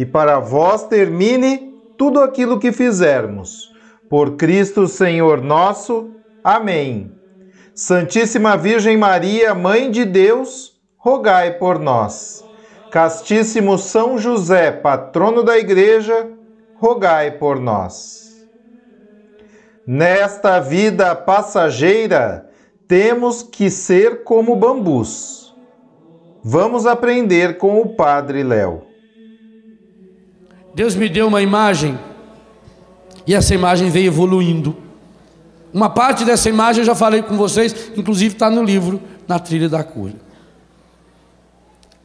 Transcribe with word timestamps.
e 0.00 0.06
para 0.06 0.40
vós 0.40 0.84
termine 0.84 1.74
tudo 1.98 2.22
aquilo 2.22 2.58
que 2.58 2.72
fizermos. 2.72 3.70
Por 4.08 4.36
Cristo 4.36 4.88
Senhor 4.88 5.42
nosso. 5.42 6.12
Amém. 6.42 7.12
Santíssima 7.74 8.56
Virgem 8.56 8.96
Maria, 8.96 9.54
Mãe 9.54 9.90
de 9.90 10.06
Deus, 10.06 10.72
rogai 10.96 11.58
por 11.58 11.78
nós. 11.78 12.42
Castíssimo 12.90 13.76
São 13.76 14.16
José, 14.16 14.70
patrono 14.70 15.42
da 15.42 15.58
Igreja, 15.58 16.30
rogai 16.76 17.32
por 17.32 17.60
nós. 17.60 18.48
Nesta 19.86 20.60
vida 20.60 21.14
passageira, 21.14 22.48
temos 22.88 23.42
que 23.42 23.68
ser 23.68 24.24
como 24.24 24.56
bambus. 24.56 25.54
Vamos 26.42 26.86
aprender 26.86 27.58
com 27.58 27.82
o 27.82 27.94
Padre 27.94 28.42
Léo. 28.42 28.88
Deus 30.80 30.94
me 30.94 31.10
deu 31.10 31.28
uma 31.28 31.42
imagem 31.42 31.98
e 33.26 33.34
essa 33.34 33.54
imagem 33.54 33.90
veio 33.90 34.06
evoluindo. 34.06 34.74
Uma 35.74 35.90
parte 35.90 36.24
dessa 36.24 36.48
imagem 36.48 36.80
eu 36.80 36.86
já 36.86 36.94
falei 36.94 37.20
com 37.20 37.36
vocês, 37.36 37.92
inclusive 37.98 38.32
está 38.32 38.48
no 38.48 38.62
livro 38.62 38.98
Na 39.28 39.38
Trilha 39.38 39.68
da 39.68 39.84
Cura. 39.84 40.14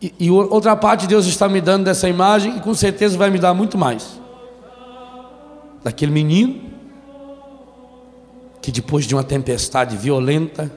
E, 0.02 0.14
e 0.20 0.30
outra 0.30 0.76
parte 0.76 1.08
Deus 1.08 1.26
está 1.26 1.48
me 1.48 1.62
dando 1.62 1.86
dessa 1.86 2.10
imagem 2.10 2.58
e 2.58 2.60
com 2.60 2.74
certeza 2.74 3.18
vai 3.18 3.30
me 3.30 3.40
dar 3.40 3.54
muito 3.54 3.78
mais. 3.78 4.20
Daquele 5.82 6.12
menino 6.12 6.62
que 8.62 8.74
depois 8.74 9.08
de 9.08 9.16
uma 9.16 9.24
tempestade 9.24 9.96
violenta, 9.96 10.70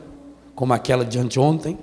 como 0.55 0.73
aquela 0.73 1.05
de 1.05 1.19
anteontem, 1.19 1.77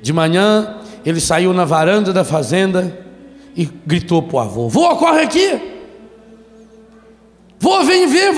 de 0.00 0.14
manhã 0.14 0.78
ele 1.04 1.20
saiu 1.20 1.52
na 1.52 1.66
varanda 1.66 2.10
da 2.10 2.24
fazenda 2.24 3.11
e 3.56 3.64
gritou 3.86 4.22
para 4.22 4.36
o 4.36 4.40
avô: 4.40 4.68
Vô, 4.68 4.96
corre 4.96 5.22
aqui! 5.22 5.60
Vô, 7.58 7.82
vem 7.84 8.06
ver! 8.06 8.32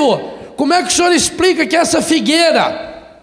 Como 0.57 0.73
é 0.73 0.83
que 0.83 0.89
o 0.89 0.93
senhor 0.93 1.13
explica 1.13 1.67
que 1.67 1.77
essa 1.77 2.03
figueira, 2.03 3.19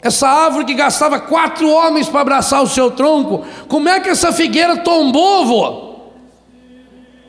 essa 0.00 0.28
árvore 0.28 0.66
que 0.66 0.74
gastava 0.74 1.18
quatro 1.18 1.68
homens 1.68 2.08
para 2.08 2.20
abraçar 2.20 2.62
o 2.62 2.68
seu 2.68 2.90
tronco, 2.90 3.44
como 3.68 3.88
é 3.88 4.00
que 4.00 4.08
essa 4.08 4.32
figueira 4.32 4.78
tombou, 4.78 5.46
vô? 5.46 5.84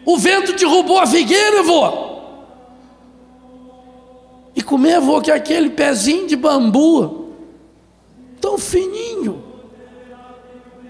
O 0.06 0.17
vento 0.17 0.53
derrubou 0.53 1.00
a 1.00 1.07
figueira, 1.07 1.63
vô. 1.63 2.06
E 4.56 4.62
como 4.62 4.88
é, 4.88 5.00
vô, 5.00 5.22
que 5.22 5.31
aquele 5.31 5.69
pezinho 5.69 6.28
de 6.28 6.35
bambu, 6.35 7.31
tão 8.40 8.57
fininho, 8.57 9.44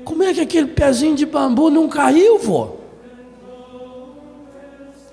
como 0.03 0.21
é 0.23 0.33
que 0.33 0.41
aquele 0.41 0.67
pezinho 0.67 1.15
de 1.15 1.25
bambu 1.25 1.69
não 1.69 1.87
caiu, 1.87 2.37
vô? 2.37 2.84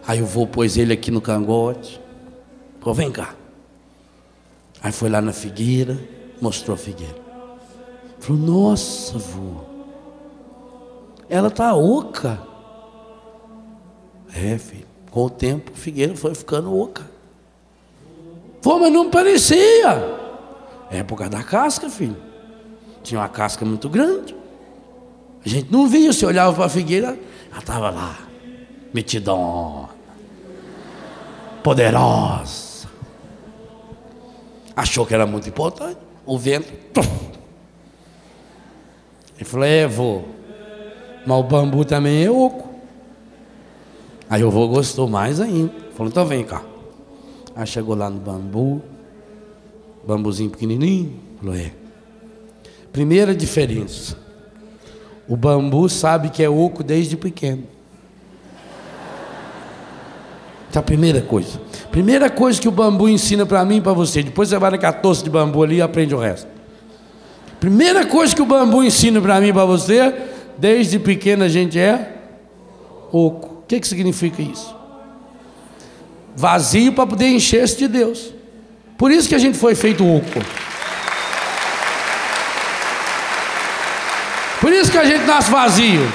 Aí 0.06 0.20
o 0.20 0.26
vô 0.26 0.46
pôs 0.46 0.76
ele 0.76 0.92
aqui 0.92 1.10
no 1.10 1.20
cangote. 1.20 2.00
Falou, 2.80 2.94
vem 2.94 3.10
cá. 3.10 3.34
Aí 4.82 4.90
foi 4.90 5.08
lá 5.08 5.20
na 5.20 5.32
figueira, 5.32 5.98
mostrou 6.40 6.74
a 6.74 6.78
figueira. 6.78 7.16
Falou, 8.18 8.42
nossa, 8.42 9.16
vô. 9.18 9.62
Ela 11.28 11.50
tá 11.50 11.74
oca. 11.74 12.40
É, 14.34 14.58
filho. 14.58 14.86
Com 15.10 15.26
o 15.26 15.30
tempo, 15.30 15.72
a 15.74 15.78
figueira 15.78 16.16
foi 16.16 16.34
ficando 16.34 16.76
oca. 16.76 17.08
Pô, 18.60 18.78
mas 18.78 18.92
não 18.92 19.10
parecia. 19.10 20.19
É 20.90 21.02
por 21.02 21.16
causa 21.16 21.32
da 21.32 21.42
casca, 21.42 21.88
filho. 21.88 22.16
Tinha 23.02 23.20
uma 23.20 23.28
casca 23.28 23.64
muito 23.64 23.88
grande. 23.88 24.34
A 25.44 25.48
gente 25.48 25.70
não 25.70 25.88
via, 25.88 26.12
se 26.12 26.24
olhava 26.24 26.54
para 26.54 26.66
a 26.66 26.69
figueira, 26.69 27.19
ela 27.50 27.58
estava 27.58 27.90
lá, 27.90 28.19
metidão 28.92 29.88
poderosa. 31.62 32.88
Achou 34.75 35.06
que 35.06 35.14
era 35.14 35.26
muito 35.26 35.48
importante. 35.48 35.98
O 36.26 36.38
vento. 36.38 36.72
Ele 39.36 39.44
falou: 39.44 39.66
É, 39.66 39.86
vô. 39.86 40.22
Mas 41.26 41.38
o 41.38 41.42
bambu 41.42 41.84
também 41.84 42.25
é 42.25 42.31
oco. 42.31 42.69
Aí 44.28 44.42
o 44.42 44.50
vô 44.50 44.69
gostou 44.69 45.08
mais 45.08 45.41
ainda. 45.41 45.72
Falou: 45.94 46.10
Então 46.10 46.25
vem 46.25 46.44
cá. 46.44 46.62
Aí 47.54 47.66
chegou 47.66 47.94
lá 47.94 48.08
no 48.08 48.19
bambu. 48.19 48.82
Bambuzinho 50.06 50.50
pequenininho. 50.50 51.12
Falou: 51.38 51.54
É. 51.54 51.72
Primeira 52.92 53.34
diferença. 53.34 54.16
O 55.28 55.36
bambu 55.36 55.88
sabe 55.88 56.31
que 56.31 56.42
é 56.42 56.48
oco 56.48 56.82
desde 56.82 57.16
pequeno. 57.16 57.64
Essa 60.72 60.78
é 60.78 60.81
a 60.81 60.83
primeira 60.83 61.21
coisa. 61.21 61.60
Primeira 61.91 62.31
coisa 62.31 62.59
que 62.59 62.66
o 62.66 62.71
bambu 62.71 63.06
ensina 63.06 63.44
para 63.44 63.62
mim 63.62 63.77
e 63.77 63.81
para 63.83 63.93
você. 63.93 64.22
Depois 64.22 64.49
você 64.49 64.59
vai 64.59 64.71
na 64.71 64.78
catoça 64.78 65.22
de 65.22 65.28
bambu 65.28 65.62
ali 65.62 65.77
e 65.77 65.83
aprende 65.83 66.15
o 66.15 66.19
resto. 66.19 66.49
Primeira 67.60 68.06
coisa 68.06 68.34
que 68.34 68.41
o 68.41 68.47
bambu 68.47 68.82
ensina 68.82 69.21
para 69.21 69.38
mim 69.38 69.49
e 69.49 69.53
para 69.53 69.66
você, 69.66 70.15
desde 70.56 70.99
pequeno 70.99 71.44
a 71.44 71.49
gente 71.49 71.78
é 71.78 72.12
oco. 73.12 73.49
O 73.49 73.65
que, 73.69 73.81
que 73.81 73.87
significa 73.87 74.41
isso? 74.41 74.75
Vazio 76.34 76.94
para 76.94 77.06
poder 77.06 77.28
encher-se 77.28 77.77
de 77.77 77.87
Deus. 77.87 78.32
Por 78.97 79.11
isso 79.11 79.28
que 79.28 79.34
a 79.34 79.38
gente 79.38 79.59
foi 79.59 79.75
feito 79.75 80.03
oco. 80.09 80.41
Por 84.59 84.72
isso 84.72 84.91
que 84.91 84.97
a 84.97 85.05
gente 85.05 85.27
nasce 85.27 85.50
vazio. 85.50 86.11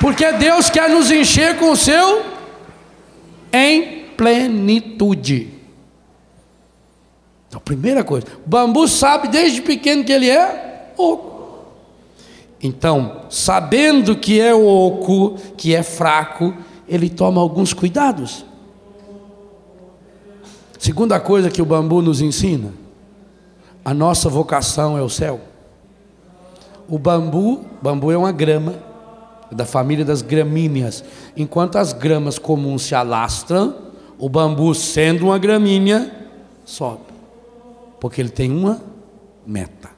Porque 0.00 0.32
Deus 0.32 0.70
quer 0.70 0.88
nos 0.88 1.10
encher 1.10 1.56
com 1.58 1.72
o 1.72 1.76
seu 1.76 2.35
em 3.56 4.04
plenitude. 4.16 5.50
Então, 7.48 7.60
primeira 7.60 8.04
coisa, 8.04 8.26
o 8.44 8.48
bambu 8.48 8.86
sabe 8.86 9.28
desde 9.28 9.62
pequeno 9.62 10.04
que 10.04 10.12
ele 10.12 10.28
é 10.28 10.92
oco. 10.96 11.36
Então, 12.62 13.22
sabendo 13.30 14.16
que 14.16 14.40
é 14.40 14.54
oco, 14.54 15.36
que 15.56 15.74
é 15.74 15.82
fraco, 15.82 16.54
ele 16.88 17.08
toma 17.08 17.40
alguns 17.40 17.72
cuidados. 17.72 18.44
Segunda 20.78 21.18
coisa 21.18 21.50
que 21.50 21.62
o 21.62 21.66
bambu 21.66 22.02
nos 22.02 22.20
ensina, 22.20 22.72
a 23.84 23.94
nossa 23.94 24.28
vocação 24.28 24.96
é 24.98 25.02
o 25.02 25.08
céu. 25.08 25.40
O 26.88 26.98
bambu, 26.98 27.64
bambu 27.82 28.12
é 28.12 28.16
uma 28.16 28.32
grama, 28.32 28.74
da 29.50 29.64
família 29.64 30.04
das 30.04 30.22
gramíneas. 30.22 31.04
Enquanto 31.36 31.76
as 31.76 31.92
gramas 31.92 32.38
comuns 32.38 32.82
se 32.82 32.94
alastram, 32.94 33.74
o 34.18 34.28
bambu, 34.28 34.74
sendo 34.74 35.26
uma 35.26 35.38
gramínea, 35.38 36.10
sobe. 36.64 37.02
Porque 38.00 38.20
ele 38.20 38.30
tem 38.30 38.50
uma 38.50 38.80
meta. 39.46 39.90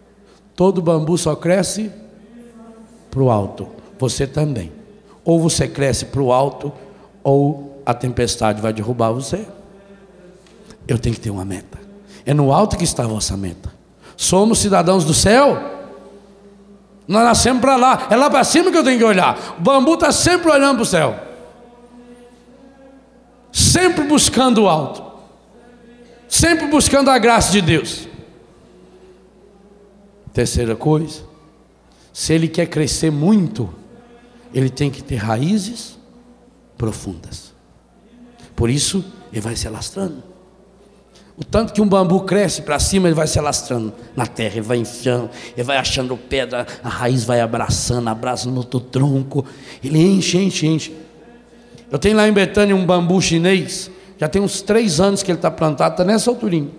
Todo 0.55 0.83
bambu 0.83 1.17
só 1.17 1.37
cresce 1.37 1.91
para 3.11 3.23
o 3.23 3.31
alto. 3.31 3.69
Você 3.99 4.27
também. 4.27 4.73
Ou 5.25 5.41
você 5.41 5.69
cresce 5.69 6.07
para 6.07 6.23
o 6.23 6.33
alto, 6.33 6.73
ou 7.23 7.83
a 7.85 7.95
tempestade 7.95 8.61
vai 8.61 8.73
derrubar 8.73 9.13
você. 9.13 9.47
Eu 10.87 10.99
tenho 10.99 11.15
que 11.15 11.21
ter 11.21 11.31
uma 11.31 11.45
meta. 11.45 11.79
É 12.25 12.35
no 12.35 12.53
alto 12.53 12.77
que 12.77 12.85
está 12.85 13.05
a 13.05 13.07
vossa 13.07 13.37
meta. 13.37 13.73
Somos 14.17 14.59
cidadãos 14.59 15.05
do 15.05 15.15
céu 15.15 15.78
nós 17.09 17.25
nascemos 17.25 17.63
para 17.63 17.75
lá, 17.75 18.07
é 18.11 18.15
lá 18.17 18.29
para 18.29 18.45
cima 18.45 18.71
que 18.71 18.77
eu 18.77 18.85
tenho 18.85 18.99
que 18.99 19.05
olhar. 19.05 19.57
O 19.59 19.63
bambu 19.63 19.95
está 19.95 20.13
sempre 20.13 20.51
olhando 20.51 20.77
para 20.77 20.83
o 20.83 20.87
céu, 20.87 21.19
sempre 23.51 24.05
buscando 24.05 24.65
o 24.65 24.69
alto. 24.69 25.09
sempre 26.29 26.67
buscando 26.67 27.11
a 27.11 27.19
graça 27.19 27.51
de 27.51 27.63
Deus. 27.63 28.07
Terceira 30.35 30.77
coisa, 30.77 31.23
se 32.13 32.35
ele 32.35 32.47
quer 32.47 32.67
crescer 32.67 33.11
muito, 33.11 33.75
ele 34.53 34.69
tem 34.69 34.91
que 34.91 35.03
ter 35.03 35.17
raízes 35.17 35.99
profundas. 36.77 37.55
Por 38.55 38.69
isso, 38.69 39.05
ele 39.33 39.41
vai 39.41 39.57
se 39.57 39.67
alastrando. 39.67 40.23
O 41.39 41.45
tanto 41.45 41.73
que 41.73 41.81
um 41.81 41.87
bambu 41.87 42.21
cresce 42.23 42.63
para 42.63 42.81
cima, 42.81 43.07
ele 43.07 43.15
vai 43.15 43.29
se 43.29 43.39
alastrando 43.39 43.95
na 44.17 44.27
terra, 44.27 44.55
ele 44.55 44.63
vai 44.63 44.79
enfiando, 44.79 45.31
ele 45.57 45.63
vai 45.63 45.77
achando 45.77 46.17
pedra, 46.17 46.67
a 46.83 46.89
raiz 46.89 47.23
vai 47.23 47.41
abraçando, 47.41 48.09
abraça 48.09 48.49
no 48.51 48.57
outro 48.57 48.81
tronco, 48.81 49.47
ele 49.83 50.01
enche, 50.01 50.37
enche, 50.37 50.67
enche. 50.67 50.97
Eu 51.93 51.99
tenho 51.99 52.17
lá 52.17 52.27
em 52.27 52.33
Betânia 52.33 52.75
um 52.75 52.85
bambu 52.85 53.23
chinês, 53.23 53.89
já 54.19 54.29
tem 54.29 54.43
uns 54.43 54.61
três 54.61 54.99
anos 54.99 55.23
que 55.23 55.31
ele 55.31 55.39
está 55.39 55.49
plantado, 55.49 55.93
está 55.93 56.05
nessa 56.05 56.29
alturinha. 56.29 56.71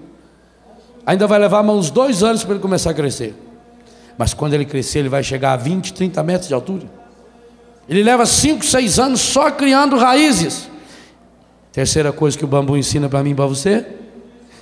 Ainda 1.05 1.25
vai 1.25 1.39
levar 1.39 1.61
uns 1.61 1.89
dois 1.89 2.21
anos 2.21 2.43
para 2.43 2.55
ele 2.55 2.61
começar 2.61 2.89
a 2.89 2.93
crescer. 2.93 3.33
Mas 4.17 4.33
quando 4.33 4.55
ele 4.55 4.65
crescer, 4.65 4.99
ele 4.99 5.09
vai 5.09 5.23
chegar 5.23 5.53
a 5.53 5.55
20, 5.57 5.93
30 5.93 6.21
metros 6.21 6.49
de 6.49 6.53
altura. 6.53 6.85
Ele 7.87 8.03
leva 8.03 8.25
5, 8.25 8.65
6 8.65 8.99
anos 8.99 9.21
só 9.21 9.49
criando 9.49 9.95
raízes. 9.95 10.69
Terceira 11.71 12.11
coisa 12.11 12.37
que 12.37 12.43
o 12.43 12.47
bambu 12.47 12.75
ensina 12.75 13.07
para 13.07 13.23
mim 13.23 13.31
e 13.31 13.35
para 13.35 13.45
você 13.45 13.98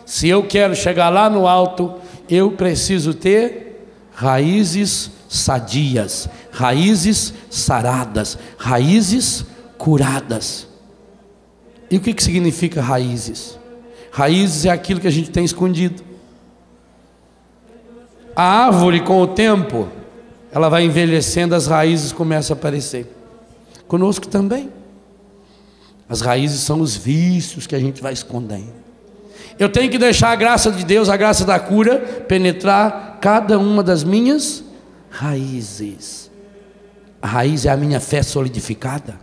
se 0.07 0.30
eu 0.30 0.42
quero 0.42 0.74
chegar 0.74 1.09
lá 1.09 1.30
no 1.30 1.45
alto, 1.45 1.95
eu 2.30 2.50
preciso 2.50 3.13
ter 3.13 3.89
raízes 4.15 5.12
sadias, 5.27 6.30
raízes 6.50 7.33
saradas, 7.50 8.38
raízes 8.57 9.45
curadas. 9.77 10.65
E 11.92 11.98
o 11.98 12.00
que, 12.00 12.13
que 12.13 12.24
significa 12.24 12.81
raízes? 12.81 13.59
Raízes 14.09 14.65
é 14.65 14.69
aquilo 14.69 15.01
que 15.01 15.07
a 15.07 15.12
gente 15.12 15.30
tem 15.30 15.44
escondido. 15.44 16.01
A 18.33 18.68
árvore, 18.68 19.01
com 19.01 19.21
o 19.21 19.27
tempo, 19.27 19.89
ela 20.54 20.69
vai 20.69 20.86
envelhecendo, 20.86 21.54
as 21.54 21.68
raízes 21.68 22.13
começam 22.13 22.56
a 22.56 22.57
aparecer. 22.57 23.13
Conosco 23.89 24.25
também. 24.25 24.69
As 26.07 26.21
raízes 26.21 26.62
são 26.62 26.80
os 26.80 26.95
vícios 26.95 27.68
que 27.68 27.75
a 27.75 27.80
gente 27.80 28.01
vai 28.01 28.13
escondendo. 28.13 28.86
Eu 29.59 29.69
tenho 29.69 29.89
que 29.89 29.98
deixar 29.98 30.30
a 30.30 30.36
graça 30.36 30.71
de 30.71 30.86
Deus, 30.86 31.09
a 31.09 31.18
graça 31.18 31.44
da 31.44 31.59
cura, 31.59 31.98
penetrar 32.27 33.18
cada 33.19 33.57
uma 33.57 33.81
das 33.83 34.04
minhas 34.04 34.63
raízes. 35.09 36.30
A 37.21 37.27
raiz 37.27 37.65
é 37.65 37.69
a 37.69 37.77
minha 37.77 38.00
fé 38.00 38.21
solidificada. 38.21 39.19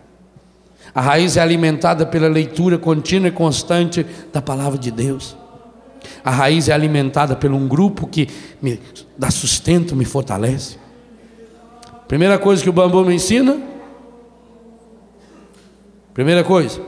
A 0.95 1.01
raiz 1.01 1.37
é 1.37 1.41
alimentada 1.41 2.05
pela 2.05 2.29
leitura 2.29 2.79
contínua 2.79 3.29
e 3.29 3.33
constante 3.33 4.05
da 4.33 4.43
palavra 4.43 4.79
de 4.79 4.91
Deus. 4.91 5.37
A 6.25 6.31
raiz 6.31 6.69
é 6.69 6.73
alimentada 6.73 7.37
por 7.37 7.51
um 7.51 7.67
grupo 7.69 8.07
que 8.07 8.29
me 8.61 8.81
dá 9.17 9.31
sustento, 9.31 9.95
me 9.95 10.05
fortalece. 10.05 10.77
Primeira 12.09 12.39
coisa 12.39 12.63
que 12.63 12.69
o 12.69 12.73
bambu 12.73 13.05
me 13.05 13.15
ensina. 13.15 13.61
Primeira 16.13 16.45
coisa, 16.45 16.81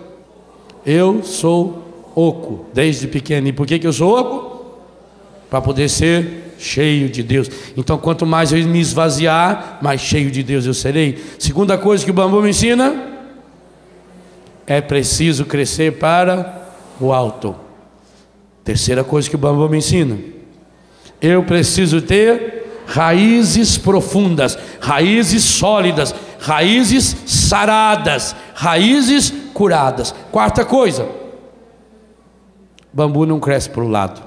eu 0.85 1.23
sou 1.25 1.86
oco 2.17 2.65
desde 2.73 3.07
pequeno. 3.07 3.47
E 3.47 3.53
por 3.53 3.67
que, 3.67 3.79
que 3.79 3.87
eu 3.87 3.93
sou 3.93 4.19
oco? 4.19 4.79
Para 5.51 5.61
poder 5.61 5.89
ser 5.91 6.55
cheio 6.59 7.11
de 7.11 7.23
Deus. 7.23 7.51
Então, 7.77 7.99
quanto 7.99 8.25
mais 8.25 8.51
eu 8.53 8.67
me 8.67 8.81
esvaziar, 8.81 9.79
mais 9.83 10.01
cheio 10.01 10.31
de 10.31 10.43
Deus 10.43 10.65
eu 10.65 10.73
serei. 10.73 11.23
Segunda 11.39 11.77
coisa 11.77 12.03
que 12.03 12.11
o 12.11 12.15
bambu 12.15 12.41
me 12.41 12.51
ensina: 12.51 12.95
é 14.67 14.81
preciso 14.81 15.45
crescer 15.45 15.99
para 15.99 16.71
o 16.99 17.13
alto. 17.13 17.55
Terceira 18.65 19.05
coisa 19.05 19.29
que 19.29 19.37
o 19.37 19.39
bambu 19.39 19.69
me 19.69 19.79
ensina: 19.79 20.19
eu 21.21 21.45
preciso 21.45 22.01
ter 22.01 22.65
raízes 22.87 23.77
profundas, 23.77 24.59
raízes 24.81 25.45
sólidas, 25.45 26.15
raízes 26.41 27.15
saradas, 27.27 28.35
raízes 28.55 29.33
curadas. 29.53 30.15
Quarta 30.33 30.65
coisa, 30.65 31.07
Bambu 32.97 33.27
não 33.27 33.39
cresce 33.39 33.69
para 33.69 33.85
o 33.85 33.89
lado. 33.89 34.23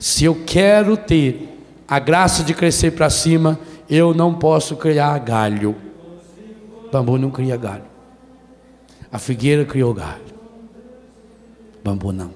Se 0.00 0.24
eu 0.24 0.42
quero 0.46 0.96
ter 0.96 1.60
a 1.86 1.98
graça 1.98 2.42
de 2.42 2.54
crescer 2.54 2.92
para 2.92 3.10
cima, 3.10 3.60
eu 3.90 4.14
não 4.14 4.32
posso 4.32 4.74
criar 4.74 5.18
galho. 5.18 5.76
Bambu 6.90 7.18
não 7.18 7.30
cria 7.30 7.58
galho. 7.58 7.84
A 9.12 9.18
figueira 9.18 9.66
criou 9.66 9.92
galho. 9.92 10.22
Bambu 11.84 12.10
não. 12.10 12.30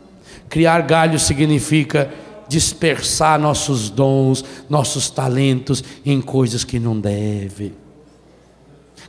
Criar 0.50 0.82
galho 0.82 1.18
significa 1.18 2.12
dispersar 2.46 3.40
nossos 3.40 3.88
dons, 3.88 4.44
nossos 4.68 5.08
talentos 5.08 5.82
em 6.04 6.20
coisas 6.20 6.62
que 6.62 6.78
não 6.78 7.00
deve. 7.00 7.72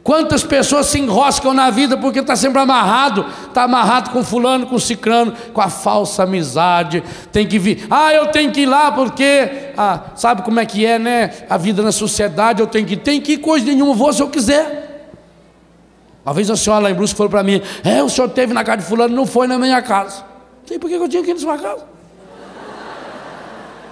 Quantas 0.03 0.43
pessoas 0.43 0.87
se 0.87 0.99
enroscam 0.99 1.53
na 1.53 1.69
vida 1.69 1.95
porque 1.95 2.19
está 2.19 2.35
sempre 2.35 2.59
amarrado, 2.59 3.25
está 3.47 3.63
amarrado 3.63 4.09
com 4.09 4.21
fulano, 4.21 4.67
com 4.67 4.77
cicrano, 4.77 5.33
com 5.53 5.61
a 5.61 5.69
falsa 5.69 6.23
amizade, 6.23 7.01
tem 7.31 7.47
que 7.47 7.57
vir, 7.57 7.87
ah, 7.89 8.13
eu 8.13 8.27
tenho 8.27 8.51
que 8.51 8.61
ir 8.61 8.65
lá 8.65 8.91
porque, 8.91 9.71
ah, 9.77 10.01
sabe 10.15 10.41
como 10.41 10.59
é 10.59 10.65
que 10.65 10.85
é, 10.85 10.99
né? 10.99 11.31
A 11.49 11.55
vida 11.55 11.81
na 11.81 11.93
sociedade, 11.93 12.59
eu 12.59 12.67
tenho 12.67 12.85
que 12.85 12.95
ir, 12.95 12.97
tem 12.97 13.21
que 13.21 13.33
ir 13.33 13.37
coisa 13.37 13.65
nenhuma, 13.65 13.93
vou 13.93 14.11
se 14.11 14.21
eu 14.21 14.27
quiser. 14.27 15.07
Uma 16.25 16.33
vez 16.33 16.49
a 16.49 16.57
senhora 16.57 16.83
lá 16.83 16.91
em 16.91 16.93
Brusque 16.93 17.15
falou 17.15 17.29
para 17.29 17.43
mim, 17.43 17.61
é, 17.81 18.03
o 18.03 18.09
senhor 18.09 18.27
teve 18.29 18.53
na 18.53 18.63
casa 18.63 18.79
de 18.79 18.83
fulano, 18.83 19.15
não 19.15 19.25
foi 19.25 19.47
na 19.47 19.57
minha 19.57 19.81
casa. 19.81 20.25
Não 20.61 20.67
sei 20.67 20.79
por 20.79 20.89
que 20.89 20.95
eu 20.95 21.07
tinha 21.07 21.23
que 21.23 21.31
ir 21.31 21.33
na 21.33 21.39
sua 21.39 21.57
casa. 21.57 21.83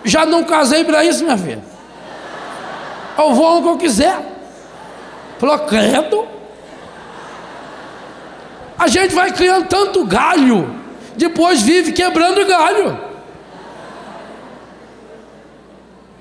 Já 0.03 0.25
não 0.25 0.43
casei 0.43 0.83
para 0.83 1.05
isso, 1.05 1.23
minha 1.23 1.37
filha. 1.37 1.63
Eu 3.17 3.33
vou 3.33 3.59
onde 3.59 3.67
eu 3.67 3.77
quiser. 3.77 4.40
Falou, 5.41 5.57
credo. 5.57 6.27
A 8.77 8.87
gente 8.87 9.15
vai 9.15 9.31
criando 9.31 9.67
tanto 9.67 10.05
galho, 10.05 10.69
depois 11.17 11.63
vive 11.63 11.93
quebrando 11.93 12.45
galho. 12.45 12.95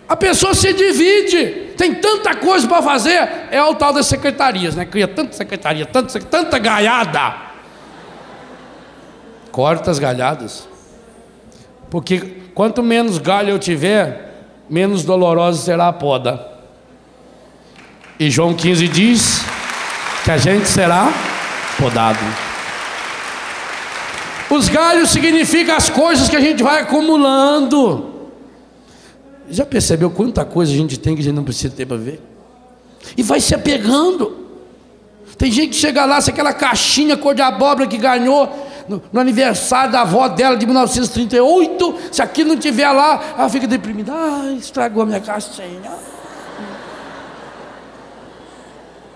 A 0.09 0.17
pessoa 0.17 0.55
se 0.55 0.73
divide, 0.73 1.75
tem 1.77 1.97
tanta 1.97 2.35
coisa 2.35 2.67
para 2.67 2.81
fazer, 2.81 3.29
é 3.51 3.63
o 3.63 3.75
tal 3.75 3.93
das 3.93 4.07
secretarias, 4.07 4.75
né? 4.75 4.87
Cria 4.87 5.07
tanta 5.07 5.35
secretaria, 5.35 5.85
tanta, 5.85 6.19
tanta 6.19 6.59
galhada. 6.59 7.35
Corta 9.53 9.91
as 9.91 9.99
galhadas. 9.99 10.67
Porque 11.91 12.21
quanto 12.55 12.83
menos 12.83 13.19
galho 13.19 13.51
eu 13.51 13.59
tiver, 13.59 14.47
menos 14.67 15.05
dolorosa 15.05 15.63
será 15.63 15.89
a 15.89 15.93
poda. 15.93 16.50
E 18.21 18.31
João 18.31 18.53
15 18.53 18.87
diz 18.87 19.41
que 20.23 20.31
a 20.31 20.37
gente 20.37 20.69
será 20.69 21.11
podado. 21.79 22.19
Os 24.51 24.69
galhos 24.69 25.09
significam 25.09 25.75
as 25.75 25.89
coisas 25.89 26.29
que 26.29 26.37
a 26.37 26.41
gente 26.41 26.63
vai 26.63 26.83
acumulando. 26.83 28.29
Já 29.49 29.65
percebeu 29.65 30.11
quanta 30.11 30.45
coisa 30.45 30.71
a 30.71 30.77
gente 30.77 30.99
tem 30.99 31.15
que 31.15 31.23
a 31.23 31.25
gente 31.25 31.35
não 31.35 31.45
precisa 31.45 31.73
ter 31.75 31.87
para 31.87 31.97
ver? 31.97 32.21
E 33.17 33.23
vai 33.23 33.41
se 33.41 33.55
apegando. 33.55 34.37
Tem 35.39 35.51
gente 35.51 35.71
que 35.71 35.77
chega 35.77 36.05
lá, 36.05 36.21
se 36.21 36.29
aquela 36.29 36.53
caixinha 36.53 37.17
cor 37.17 37.35
de 37.35 37.41
abóbora 37.41 37.87
que 37.87 37.97
ganhou 37.97 38.69
no, 38.87 39.03
no, 39.11 39.19
aniversário 39.19 39.93
da 39.93 40.03
avó 40.03 40.29
dela 40.29 40.59
de 40.59 40.67
1938, 40.67 41.95
se 42.13 42.21
aquilo 42.21 42.51
não 42.51 42.59
tiver 42.59 42.93
lá, 42.93 43.37
ela 43.39 43.49
fica 43.49 43.67
deprimida. 43.67 44.13
Ah, 44.13 44.53
estragou 44.59 45.05
a 45.05 45.07
minha 45.07 45.21
caixinha. 45.21 46.20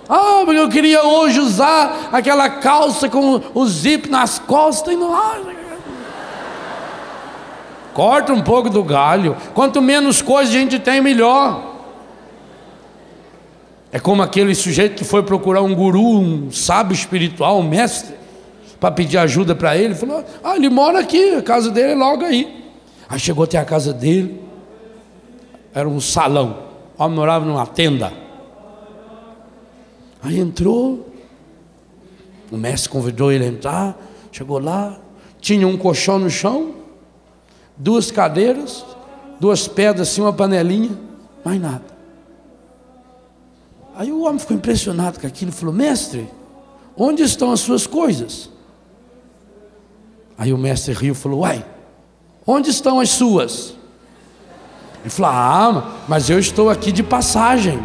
Ah, 0.08 0.42
porque 0.44 0.60
eu 0.60 0.68
queria 0.68 1.02
hoje 1.02 1.40
usar 1.40 2.10
aquela 2.12 2.48
calça 2.48 3.08
com 3.08 3.40
o 3.54 3.66
zip 3.66 4.08
nas 4.08 4.38
costas 4.38 4.92
e 4.92 4.96
não. 4.96 5.14
Corta 7.94 8.32
um 8.32 8.42
pouco 8.42 8.68
do 8.68 8.82
galho. 8.82 9.36
Quanto 9.54 9.80
menos 9.80 10.20
coisa 10.20 10.50
a 10.50 10.54
gente 10.54 10.78
tem, 10.78 11.00
melhor. 11.00 11.74
É 13.92 14.00
como 14.00 14.22
aquele 14.22 14.54
sujeito 14.54 14.96
que 14.96 15.04
foi 15.04 15.22
procurar 15.22 15.62
um 15.62 15.72
guru, 15.72 16.18
um 16.18 16.50
sábio 16.50 16.92
espiritual, 16.92 17.60
um 17.60 17.62
mestre, 17.62 18.14
para 18.80 18.90
pedir 18.90 19.18
ajuda 19.18 19.54
para 19.54 19.76
ele. 19.76 19.94
Falou: 19.94 20.24
Ah, 20.42 20.56
ele 20.56 20.68
mora 20.68 20.98
aqui, 20.98 21.36
a 21.36 21.42
casa 21.42 21.70
dele 21.70 21.92
é 21.92 21.94
logo 21.94 22.24
aí. 22.24 22.64
Aí 23.08 23.20
chegou 23.20 23.44
até 23.44 23.56
a 23.56 23.64
casa 23.64 23.92
dele, 23.92 24.42
era 25.72 25.88
um 25.88 26.00
salão. 26.00 26.58
O 26.98 27.04
homem 27.04 27.16
morava 27.16 27.44
numa 27.44 27.66
tenda. 27.66 28.23
Aí 30.24 30.40
entrou, 30.40 31.08
o 32.50 32.56
mestre 32.56 32.90
convidou 32.90 33.30
ele 33.30 33.44
a 33.44 33.46
entrar, 33.46 33.96
chegou 34.32 34.58
lá, 34.58 34.98
tinha 35.40 35.68
um 35.68 35.76
colchão 35.76 36.18
no 36.18 36.28
chão, 36.28 36.74
duas 37.76 38.10
cadeiras, 38.10 38.84
duas 39.38 39.68
pedras 39.68 40.08
assim, 40.08 40.20
uma 40.20 40.32
panelinha, 40.32 40.98
mais 41.44 41.60
nada. 41.60 41.84
Aí 43.94 44.10
o 44.10 44.22
homem 44.22 44.40
ficou 44.40 44.56
impressionado 44.56 45.20
com 45.20 45.26
aquilo 45.28 45.52
e 45.52 45.54
falou: 45.54 45.72
Mestre, 45.72 46.28
onde 46.96 47.22
estão 47.22 47.52
as 47.52 47.60
suas 47.60 47.86
coisas? 47.86 48.50
Aí 50.36 50.52
o 50.52 50.58
mestre 50.58 50.92
riu 50.92 51.12
e 51.12 51.16
falou: 51.16 51.42
Uai, 51.42 51.64
Onde 52.46 52.70
estão 52.70 53.00
as 53.00 53.10
suas? 53.10 53.74
Ele 55.00 55.10
falou: 55.10 55.30
Ah, 55.32 55.92
mas 56.06 56.28
eu 56.28 56.38
estou 56.38 56.68
aqui 56.68 56.92
de 56.92 57.02
passagem. 57.02 57.80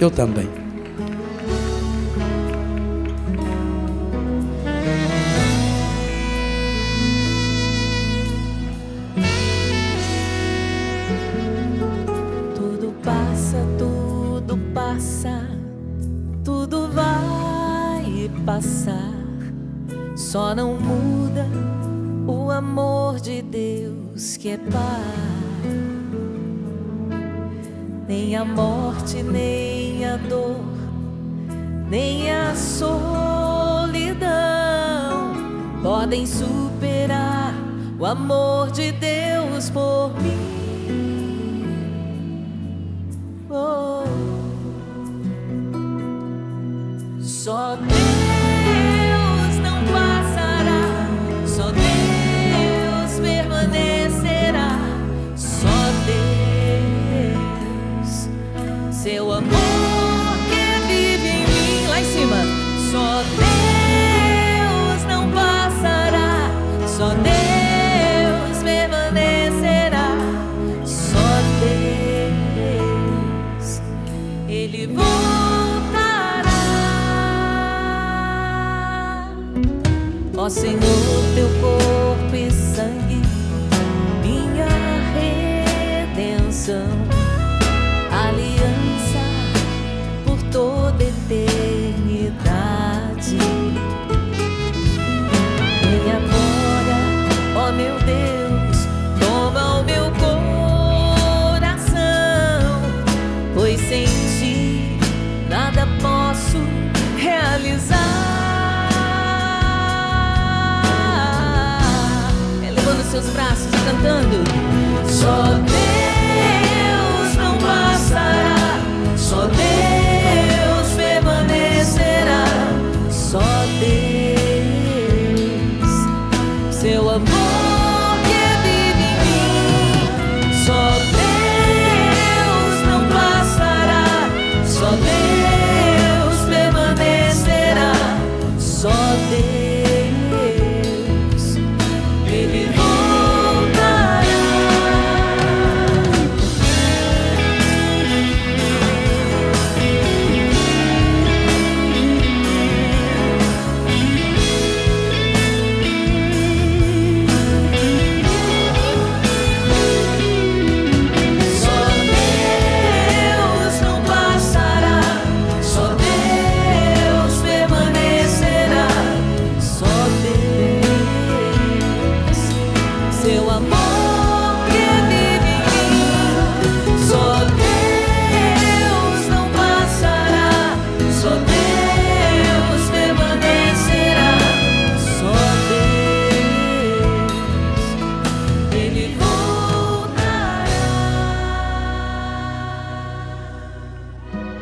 Eu 0.00 0.10
também. 0.10 0.65
Que 24.46 24.50
é 24.52 24.58
Pai. 24.58 25.02
Nem 28.06 28.36
a 28.36 28.44
morte, 28.44 29.20
nem 29.20 30.04
a 30.06 30.16
dor, 30.16 30.60
nem 31.90 32.30
a 32.30 32.54
solidão 32.54 34.22
podem 35.82 36.24
superar 36.24 37.54
o 37.98 38.06
amor 38.06 38.70
de 38.70 38.92
Deus 38.92 39.68
por 39.68 40.12
mim. 40.22 41.66
Oh. 43.50 44.04
Só 47.20 47.74
Deus 47.74 48.25
Senhor, 80.48 81.05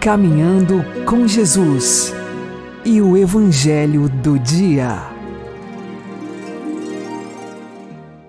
Caminhando 0.05 0.85
com 1.07 1.27
Jesus 1.27 2.13
e 2.85 3.01
o 3.01 3.17
Evangelho 3.17 4.07
do 4.07 4.39
Dia. 4.39 4.99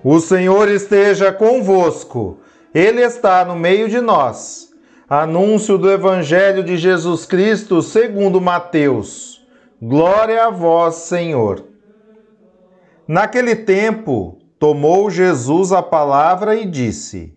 O 0.01 0.21
Senhor 0.21 0.69
esteja 0.69 1.33
convosco, 1.33 2.37
Ele 2.73 3.01
está 3.01 3.43
no 3.43 3.57
meio 3.57 3.89
de 3.89 3.99
nós. 3.99 4.69
Anúncio 5.09 5.77
do 5.77 5.91
Evangelho 5.91 6.63
de 6.63 6.77
Jesus 6.77 7.25
Cristo 7.25 7.81
segundo 7.81 8.39
Mateus. 8.39 9.45
Glória 9.81 10.45
a 10.45 10.49
vós, 10.49 10.95
Senhor. 10.95 11.61
Naquele 13.05 13.53
tempo, 13.53 14.37
tomou 14.57 15.11
Jesus 15.11 15.73
a 15.73 15.83
palavra 15.83 16.55
e 16.55 16.65
disse: 16.65 17.35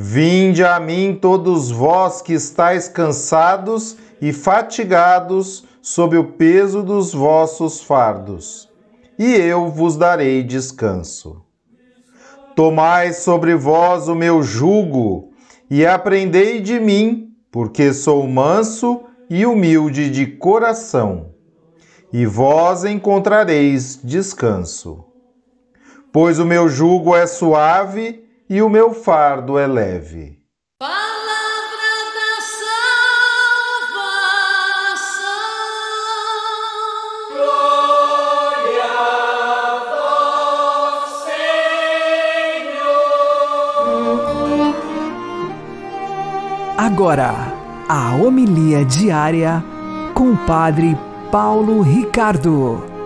Vinde 0.00 0.62
a 0.62 0.78
mim 0.78 1.18
todos 1.20 1.72
vós 1.72 2.22
que 2.22 2.32
estáis 2.32 2.86
cansados 2.86 3.96
e 4.22 4.32
fatigados 4.32 5.64
sob 5.82 6.16
o 6.16 6.22
peso 6.22 6.84
dos 6.84 7.12
vossos 7.12 7.80
fardos, 7.80 8.68
e 9.18 9.34
eu 9.34 9.66
vos 9.66 9.96
darei 9.96 10.44
descanso. 10.44 11.42
Tomai 12.54 13.12
sobre 13.12 13.56
vós 13.56 14.06
o 14.06 14.14
meu 14.14 14.40
jugo 14.40 15.32
e 15.68 15.84
aprendei 15.84 16.60
de 16.60 16.78
mim, 16.78 17.32
porque 17.50 17.92
sou 17.92 18.24
manso 18.28 19.00
e 19.28 19.44
humilde 19.44 20.10
de 20.10 20.28
coração, 20.28 21.30
e 22.12 22.24
vós 22.24 22.84
encontrareis 22.84 23.98
descanso. 24.00 25.04
Pois 26.12 26.38
o 26.38 26.46
meu 26.46 26.68
jugo 26.68 27.16
é 27.16 27.26
suave 27.26 28.27
e 28.48 28.62
o 28.62 28.68
meu 28.68 28.94
fardo 28.94 29.58
é 29.58 29.66
leve. 29.66 30.38
Palavra 30.78 30.96
da 32.14 32.40
salvação. 33.90 34.28
Agora, 46.76 47.34
a 47.88 48.14
homilia 48.14 48.84
diária 48.84 49.62
com 50.14 50.32
o 50.32 50.36
Padre 50.46 50.96
Paulo 51.30 51.82
Ricardo. 51.82 52.97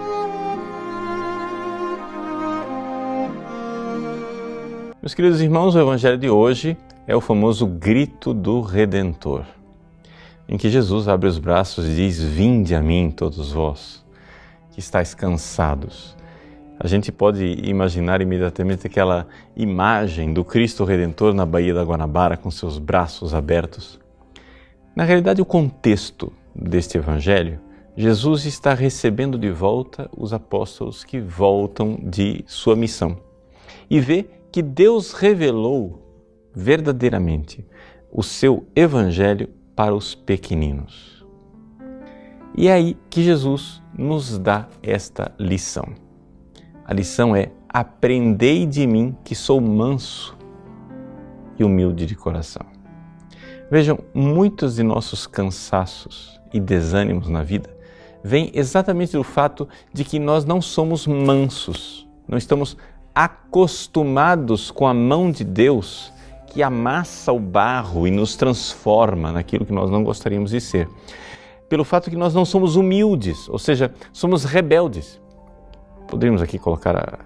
Meus 5.02 5.14
queridos 5.14 5.40
irmãos, 5.40 5.74
o 5.74 5.80
Evangelho 5.80 6.16
de 6.16 6.30
hoje 6.30 6.76
é 7.08 7.16
o 7.16 7.20
famoso 7.20 7.66
grito 7.66 8.32
do 8.32 8.60
Redentor, 8.60 9.44
em 10.48 10.56
que 10.56 10.70
Jesus 10.70 11.08
abre 11.08 11.28
os 11.28 11.40
braços 11.40 11.88
e 11.88 11.92
diz: 11.96 12.22
Vinde 12.22 12.72
a 12.72 12.80
mim, 12.80 13.10
todos 13.10 13.50
vós 13.50 14.06
que 14.70 14.78
estáis 14.78 15.12
cansados. 15.12 16.16
a 16.78 16.86
gente 16.86 17.10
pode 17.10 17.44
imaginar 17.68 18.22
imediatamente 18.22 18.86
aquela 18.86 19.26
imagem 19.56 20.32
do 20.32 20.44
Cristo 20.44 20.84
Redentor 20.84 21.34
na 21.34 21.44
Baía 21.44 21.74
da 21.74 21.82
Guanabara 21.82 22.36
com 22.36 22.48
seus 22.48 22.78
braços 22.78 23.34
abertos. 23.34 23.98
Na 24.94 25.02
realidade, 25.02 25.42
o 25.42 25.44
contexto 25.44 26.32
deste 26.54 26.96
evangelho, 26.96 27.58
Jesus 27.96 28.44
está 28.44 28.72
recebendo 28.72 29.36
de 29.36 29.50
volta 29.50 30.08
os 30.16 30.32
apóstolos 30.32 31.02
que 31.02 31.18
voltam 31.18 31.98
de 32.00 32.44
sua 32.46 32.76
missão 32.76 33.18
e 33.90 33.98
vê 33.98 34.26
que 34.52 34.62
Deus 34.62 35.12
revelou 35.14 35.98
verdadeiramente 36.54 37.66
o 38.12 38.22
seu 38.22 38.66
evangelho 38.76 39.48
para 39.74 39.94
os 39.94 40.14
pequeninos. 40.14 41.26
E 42.54 42.68
é 42.68 42.74
aí 42.74 42.96
que 43.08 43.22
Jesus 43.22 43.82
nos 43.96 44.38
dá 44.38 44.68
esta 44.82 45.32
lição. 45.38 45.88
A 46.84 46.92
lição 46.92 47.34
é: 47.34 47.50
aprendei 47.66 48.66
de 48.66 48.86
mim 48.86 49.16
que 49.24 49.34
sou 49.34 49.58
manso 49.58 50.36
e 51.58 51.64
humilde 51.64 52.04
de 52.04 52.14
coração. 52.14 52.66
Vejam, 53.70 53.98
muitos 54.12 54.74
de 54.74 54.82
nossos 54.82 55.26
cansaços 55.26 56.38
e 56.52 56.60
desânimos 56.60 57.30
na 57.30 57.42
vida 57.42 57.74
vêm 58.22 58.50
exatamente 58.54 59.16
do 59.16 59.24
fato 59.24 59.66
de 59.92 60.04
que 60.04 60.18
nós 60.18 60.44
não 60.44 60.60
somos 60.60 61.06
mansos, 61.06 62.06
não 62.28 62.36
estamos 62.36 62.76
acostumados 63.14 64.70
com 64.70 64.86
a 64.86 64.94
mão 64.94 65.30
de 65.30 65.44
Deus 65.44 66.12
que 66.46 66.62
amassa 66.62 67.32
o 67.32 67.40
barro 67.40 68.06
e 68.06 68.10
nos 68.10 68.36
transforma 68.36 69.32
naquilo 69.32 69.64
que 69.64 69.72
nós 69.72 69.90
não 69.90 70.04
gostaríamos 70.04 70.50
de 70.50 70.60
ser. 70.60 70.88
Pelo 71.68 71.84
fato 71.84 72.10
que 72.10 72.16
nós 72.16 72.34
não 72.34 72.44
somos 72.44 72.76
humildes, 72.76 73.48
ou 73.48 73.58
seja, 73.58 73.94
somos 74.12 74.44
rebeldes. 74.44 75.20
Poderíamos 76.08 76.42
aqui 76.42 76.58
colocar 76.58 76.96
a 76.96 77.18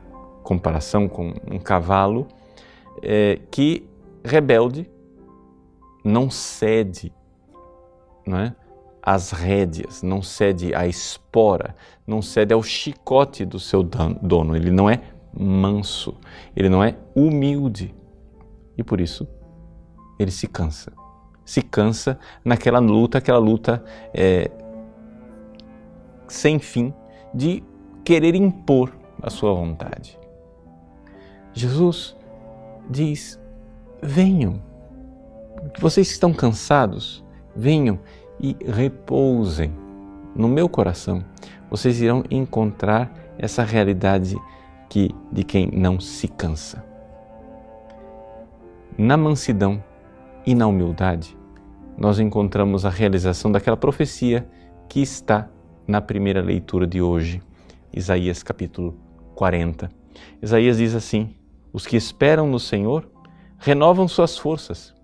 comparação 0.45 1.09
com 1.09 1.35
um 1.50 1.59
cavalo 1.59 2.28
é, 3.02 3.40
que, 3.50 3.88
rebelde, 4.25 4.88
não 6.05 6.31
cede 6.31 7.12
não 8.26 8.38
é? 8.38 8.55
às 9.02 9.31
rédeas, 9.31 10.02
não 10.02 10.21
cede 10.21 10.75
à 10.75 10.87
espora, 10.87 11.76
não 12.07 12.21
cede 12.21 12.52
ao 12.52 12.62
chicote 12.62 13.45
do 13.45 13.59
seu 13.59 13.83
dono. 13.83 14.57
Ele 14.57 14.71
não 14.71 14.90
é 14.90 15.00
manso, 15.38 16.16
ele 16.55 16.69
não 16.69 16.83
é 16.83 16.97
humilde. 17.14 17.95
E 18.76 18.83
por 18.83 19.00
isso 19.00 19.26
ele 20.19 20.31
se 20.31 20.47
cansa. 20.47 20.93
Se 21.45 21.62
cansa 21.62 22.19
naquela 22.45 22.78
luta, 22.78 23.19
aquela 23.19 23.38
luta 23.38 23.85
é, 24.12 24.50
sem 26.26 26.59
fim 26.59 26.93
de 27.33 27.62
querer 28.05 28.35
impor 28.35 28.93
a 29.23 29.31
sua 29.31 29.52
vontade. 29.52 30.19
Jesus 31.52 32.16
diz: 32.90 33.40
venham, 34.02 34.61
vocês 35.78 36.11
estão 36.11 36.33
cansados, 36.33 37.25
venham 37.55 37.99
e 38.40 38.57
repousem 38.66 39.73
no 40.35 40.49
meu 40.49 40.69
coração. 40.69 41.25
Vocês 41.71 42.00
irão 42.00 42.23
encontrar 42.31 43.12
essa 43.38 43.62
realidade 43.62 44.37
que 44.88 45.14
de 45.33 45.45
quem 45.45 45.71
não 45.73 46.00
se 46.00 46.28
cansa. 46.28 46.85
Na 48.97 49.16
mansidão 49.16 49.83
e 50.47 50.55
na 50.55 50.66
humildade, 50.66 51.37
nós 51.99 52.19
encontramos 52.19 52.85
a 52.85 52.90
realização 52.90 53.50
daquela 53.50 53.76
profecia 53.76 54.49
que 54.88 55.00
está 55.00 55.49
na 55.87 56.00
primeira 56.00 56.40
leitura 56.40 56.87
de 56.87 57.00
hoje 57.00 57.43
Isaías 57.97 58.43
capítulo 58.43 58.95
40. 59.35 59.90
Isaías 60.43 60.76
diz 60.76 60.95
assim: 60.95 61.35
Os 61.73 61.87
que 61.87 61.97
esperam 61.97 62.47
no 62.47 62.61
Senhor 62.61 63.11
renovam 63.59 64.07
suas 64.07 64.37
forças, 64.37 64.94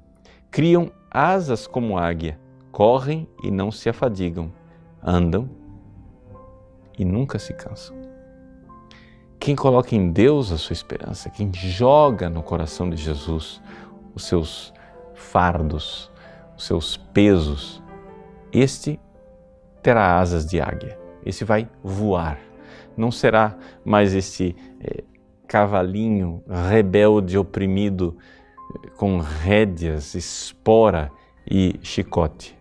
criam 0.50 0.92
asas 1.10 1.66
como 1.66 1.96
águia, 1.96 2.38
correm 2.70 3.26
e 3.42 3.50
não 3.50 3.70
se 3.70 3.88
afadigam, 3.88 4.52
andam 5.02 5.48
e 6.98 7.04
nunca 7.04 7.38
se 7.38 7.54
cansam. 7.54 8.01
Quem 9.42 9.56
coloca 9.56 9.96
em 9.96 10.12
Deus 10.12 10.52
a 10.52 10.56
sua 10.56 10.72
esperança, 10.72 11.28
quem 11.28 11.52
joga 11.52 12.30
no 12.30 12.42
coração 12.42 12.88
de 12.88 12.96
Jesus 12.96 13.60
os 14.14 14.24
seus 14.24 14.72
fardos, 15.14 16.08
os 16.56 16.64
seus 16.64 16.96
pesos, 16.96 17.82
este 18.52 19.00
terá 19.82 20.20
asas 20.20 20.46
de 20.46 20.60
águia, 20.60 20.96
esse 21.26 21.44
vai 21.44 21.68
voar 21.82 22.38
não 22.96 23.10
será 23.10 23.56
mais 23.84 24.14
esse 24.14 24.54
é, 24.80 25.02
cavalinho 25.46 26.42
rebelde, 26.70 27.38
oprimido, 27.38 28.16
com 28.96 29.18
rédeas, 29.18 30.14
espora 30.14 31.10
e 31.50 31.78
chicote, 31.82 32.56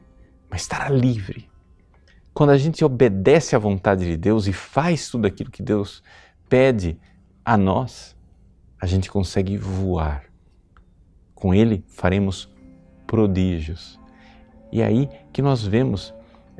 mas 0.50 0.62
estará 0.62 0.89
livre. 0.89 1.50
Quando 2.34 2.52
a 2.52 2.58
gente 2.58 2.84
obedece 2.84 3.56
à 3.56 3.60
vontade 3.60 4.06
de 4.06 4.17
Deus 4.17 4.48
e 4.48 4.54
faz 4.54 5.10
tudo 5.10 5.28
aquilo 5.28 5.52
que 5.52 5.62
Deus 5.62 6.02
pede 6.52 7.00
a 7.46 7.56
nós, 7.56 8.14
a 8.78 8.86
gente 8.86 9.10
consegue 9.10 9.56
voar. 9.56 10.26
Com 11.34 11.54
Ele 11.54 11.82
faremos 11.88 12.50
prodígios. 13.08 13.98
E 14.70 14.82
é 14.82 14.86
aí 14.86 15.10
que 15.32 15.42
nós 15.42 15.66
vemos 15.66 16.14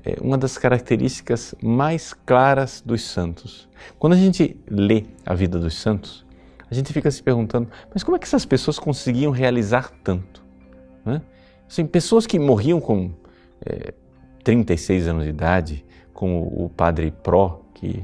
é 0.04 0.16
uma 0.22 0.38
das 0.38 0.58
características 0.58 1.54
mais 1.62 2.14
claras 2.14 2.82
dos 2.84 3.02
santos. 3.02 3.68
Quando 4.00 4.14
a 4.14 4.16
gente 4.16 4.58
lê 4.66 5.04
a 5.26 5.34
vida 5.34 5.60
dos 5.60 5.76
santos, 5.76 6.26
a 6.70 6.74
gente 6.74 6.94
fica 6.94 7.12
se 7.12 7.22
perguntando, 7.22 7.70
mas 7.94 8.02
como 8.02 8.16
é 8.16 8.20
que 8.20 8.26
essas 8.26 8.46
pessoas 8.46 8.80
conseguiam 8.80 9.32
realizar 9.34 9.92
tanto? 10.04 10.42
Né? 11.04 11.22
Assim, 11.70 11.86
pessoas 11.86 12.26
que 12.26 12.40
morriam 12.40 12.80
com 12.80 13.12
é, 13.66 13.94
36 14.42 15.10
anos 15.10 15.24
de 15.26 15.30
idade, 15.30 15.86
como 16.14 16.44
o 16.44 16.70
padre 16.70 17.12
Pró, 17.12 17.62
que 17.74 18.04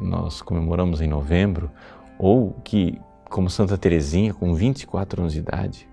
nós 0.00 0.40
comemoramos 0.42 1.00
em 1.00 1.08
novembro, 1.08 1.70
ou 2.18 2.52
que, 2.64 3.00
como 3.28 3.50
Santa 3.50 3.76
Teresinha, 3.76 4.32
com 4.32 4.54
24 4.54 5.22
anos 5.22 5.32
de 5.32 5.40
idade, 5.40 5.88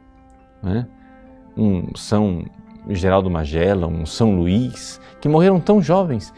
né? 0.62 0.88
um 1.58 1.96
São 1.96 2.46
Geraldo 2.90 3.30
Magela, 3.30 3.88
um 3.88 4.06
São 4.06 4.36
Luís, 4.36 5.00
que 5.20 5.30
morreram 5.30 5.60
tão 5.60 5.82
jovens, 5.82 6.34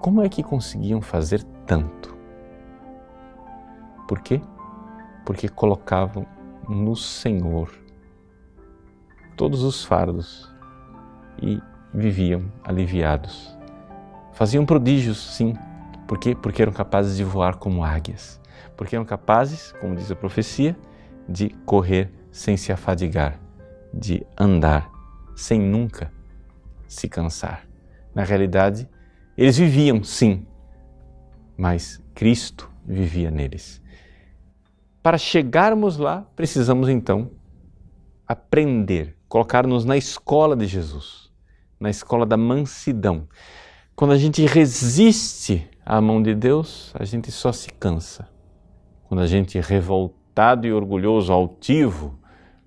como 0.00 0.22
é 0.22 0.28
que 0.28 0.42
conseguiam 0.42 1.00
fazer 1.00 1.42
tanto? 1.66 2.16
Por 4.06 4.20
quê? 4.20 4.40
Porque 5.24 5.48
colocavam 5.48 6.26
no 6.68 6.96
Senhor 6.96 7.70
todos 9.36 9.62
os 9.62 9.84
fardos 9.84 10.52
e 11.40 11.60
viviam 11.92 12.44
aliviados. 12.64 13.56
Faziam 14.32 14.64
prodígios, 14.64 15.18
sim. 15.34 15.54
Por 16.08 16.18
quê? 16.18 16.34
Porque 16.34 16.62
eram 16.62 16.72
capazes 16.72 17.18
de 17.18 17.22
voar 17.22 17.56
como 17.56 17.84
águias. 17.84 18.40
Porque 18.74 18.96
eram 18.96 19.04
capazes, 19.04 19.72
como 19.78 19.94
diz 19.94 20.10
a 20.10 20.16
profecia, 20.16 20.74
de 21.28 21.50
correr 21.66 22.10
sem 22.32 22.56
se 22.56 22.72
afadigar, 22.72 23.38
de 23.92 24.26
andar 24.36 24.90
sem 25.36 25.60
nunca 25.60 26.10
se 26.88 27.08
cansar. 27.08 27.68
Na 28.14 28.24
realidade, 28.24 28.88
eles 29.36 29.58
viviam, 29.58 30.02
sim, 30.02 30.46
mas 31.56 32.02
Cristo 32.14 32.70
vivia 32.86 33.30
neles. 33.30 33.82
Para 35.02 35.18
chegarmos 35.18 35.98
lá, 35.98 36.26
precisamos 36.34 36.88
então 36.88 37.32
aprender, 38.26 39.14
colocar-nos 39.28 39.84
na 39.84 39.96
escola 39.96 40.56
de 40.56 40.66
Jesus, 40.66 41.30
na 41.78 41.90
escola 41.90 42.24
da 42.24 42.36
mansidão. 42.36 43.28
Quando 43.94 44.12
a 44.12 44.18
gente 44.18 44.44
resiste 44.46 45.68
à 45.88 46.02
mão 46.02 46.22
de 46.22 46.34
Deus, 46.34 46.92
a 46.94 47.02
gente 47.02 47.32
só 47.32 47.50
se 47.50 47.70
cansa. 47.72 48.28
Quando 49.08 49.20
a 49.20 49.26
gente 49.26 49.56
é 49.56 49.60
revoltado 49.62 50.66
e 50.66 50.72
orgulhoso, 50.72 51.32
altivo, 51.32 52.18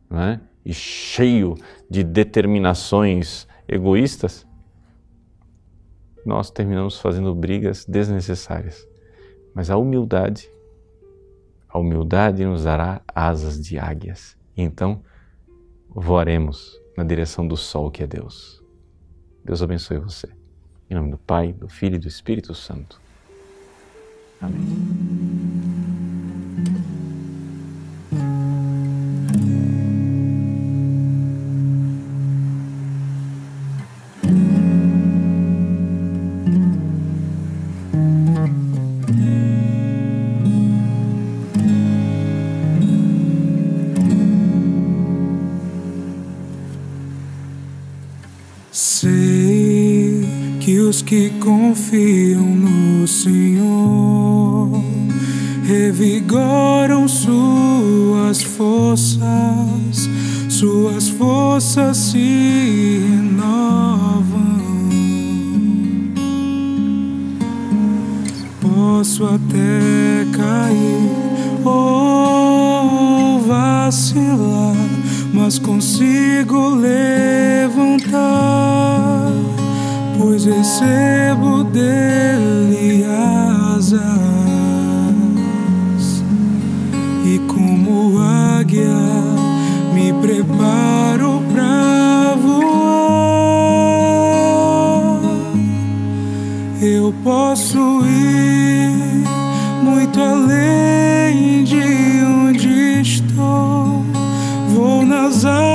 né? 0.10 0.42
e 0.66 0.74
cheio 0.74 1.56
de 1.88 2.04
determinações 2.04 3.48
egoístas, 3.68 4.48
nós 6.26 6.50
terminamos 6.50 7.00
fazendo 7.00 7.36
brigas 7.36 7.86
desnecessárias. 7.86 8.88
Mas 9.54 9.70
a 9.70 9.78
humildade, 9.78 10.50
a 11.70 11.78
humildade 11.78 12.44
nos 12.44 12.64
dará 12.64 13.04
asas 13.08 13.62
de 13.62 13.78
águias. 13.78 14.36
E 14.58 14.64
então 14.64 15.04
voaremos 15.88 16.82
na 16.98 17.04
direção 17.04 17.48
do 17.48 17.56
sol 17.56 17.92
que 17.92 18.02
é 18.02 18.08
Deus. 18.08 18.64
Deus 19.46 19.62
abençoe 19.62 20.00
você. 20.00 20.28
Em 20.90 20.96
nome 20.96 21.12
do 21.12 21.20
Pai, 21.20 21.54
do 21.54 21.70
Filho 21.70 21.98
e 21.98 22.00
do 22.00 22.08
Espírito 22.08 22.56
Santo. 22.56 23.00
Amém. 24.42 25.61
Os 50.92 51.02
que 51.02 51.30
confiam 51.40 52.44
no 52.44 53.08
Senhor 53.08 54.70
revigoram 55.64 57.08
suas 57.08 58.42
forças, 58.42 60.10
suas 60.50 61.08
forças 61.08 61.96
se 61.96 63.06
renovam. 63.08 64.60
Posso 68.60 69.24
até 69.24 70.28
cair 70.36 71.10
ou 71.64 73.40
vacilar, 73.40 74.76
mas 75.34 75.58
consigo 75.58 76.68
levantar, 76.76 78.12
pois 80.18 80.46
recebo 80.46 81.64
dele 81.64 83.06
asas 83.06 84.02
e 87.26 87.40
como 87.48 88.20
águia 88.20 88.98
me 89.94 90.14
preparo 90.14 91.42
pra 91.52 92.36
voar. 92.42 92.72
Eu 96.82 97.14
posso 97.24 98.06
ir 98.06 99.24
muito 99.84 100.20
além 100.20 101.64
de 101.64 102.24
onde 102.26 103.02
estou. 103.02 104.04
Vou 104.74 105.06
nas 105.06 105.46
asas 105.46 105.71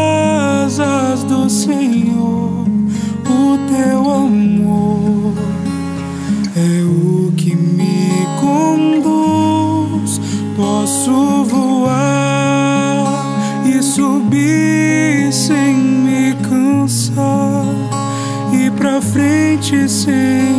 frente 19.16 19.88
sem 19.88 20.52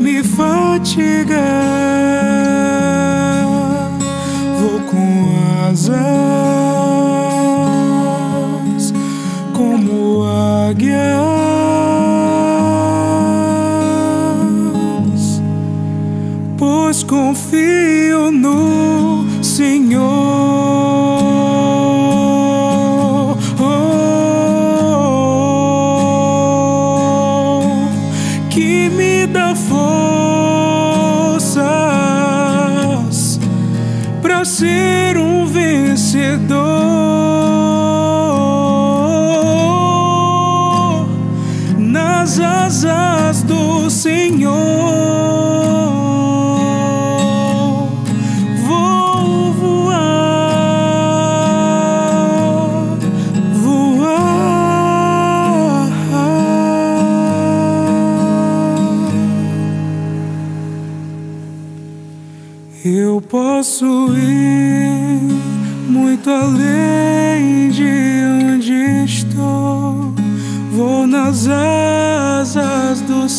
me 0.00 0.22
fatigar. 0.22 1.40
Vou 4.60 4.78
com 4.82 5.68
asas 5.68 6.69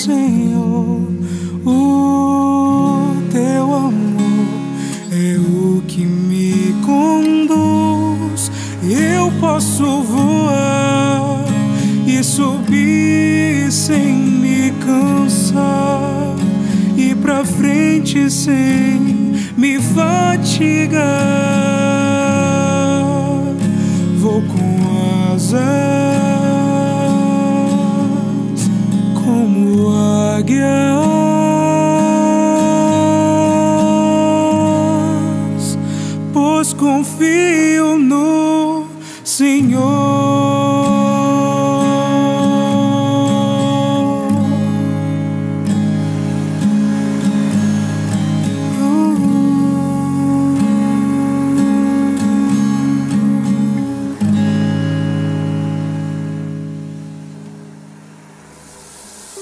Senhor. 0.01 0.99
O 1.63 3.13
teu 3.31 3.71
amor 3.75 4.47
é 5.11 5.37
o 5.37 5.83
que 5.87 6.03
me 6.03 6.73
conduz. 6.83 8.51
Eu 8.81 9.31
posso 9.39 10.01
voar 10.01 11.45
e 12.07 12.23
subir 12.23 13.71
sem 13.71 14.15
me 14.15 14.71
cansar 14.83 16.35
e 16.97 17.13
pra 17.13 17.45
frente 17.45 18.27
sem 18.31 19.35
me 19.55 19.79
fatigar. 19.79 21.03
Vou 24.17 24.41
com 24.41 25.35
asas 25.35 26.20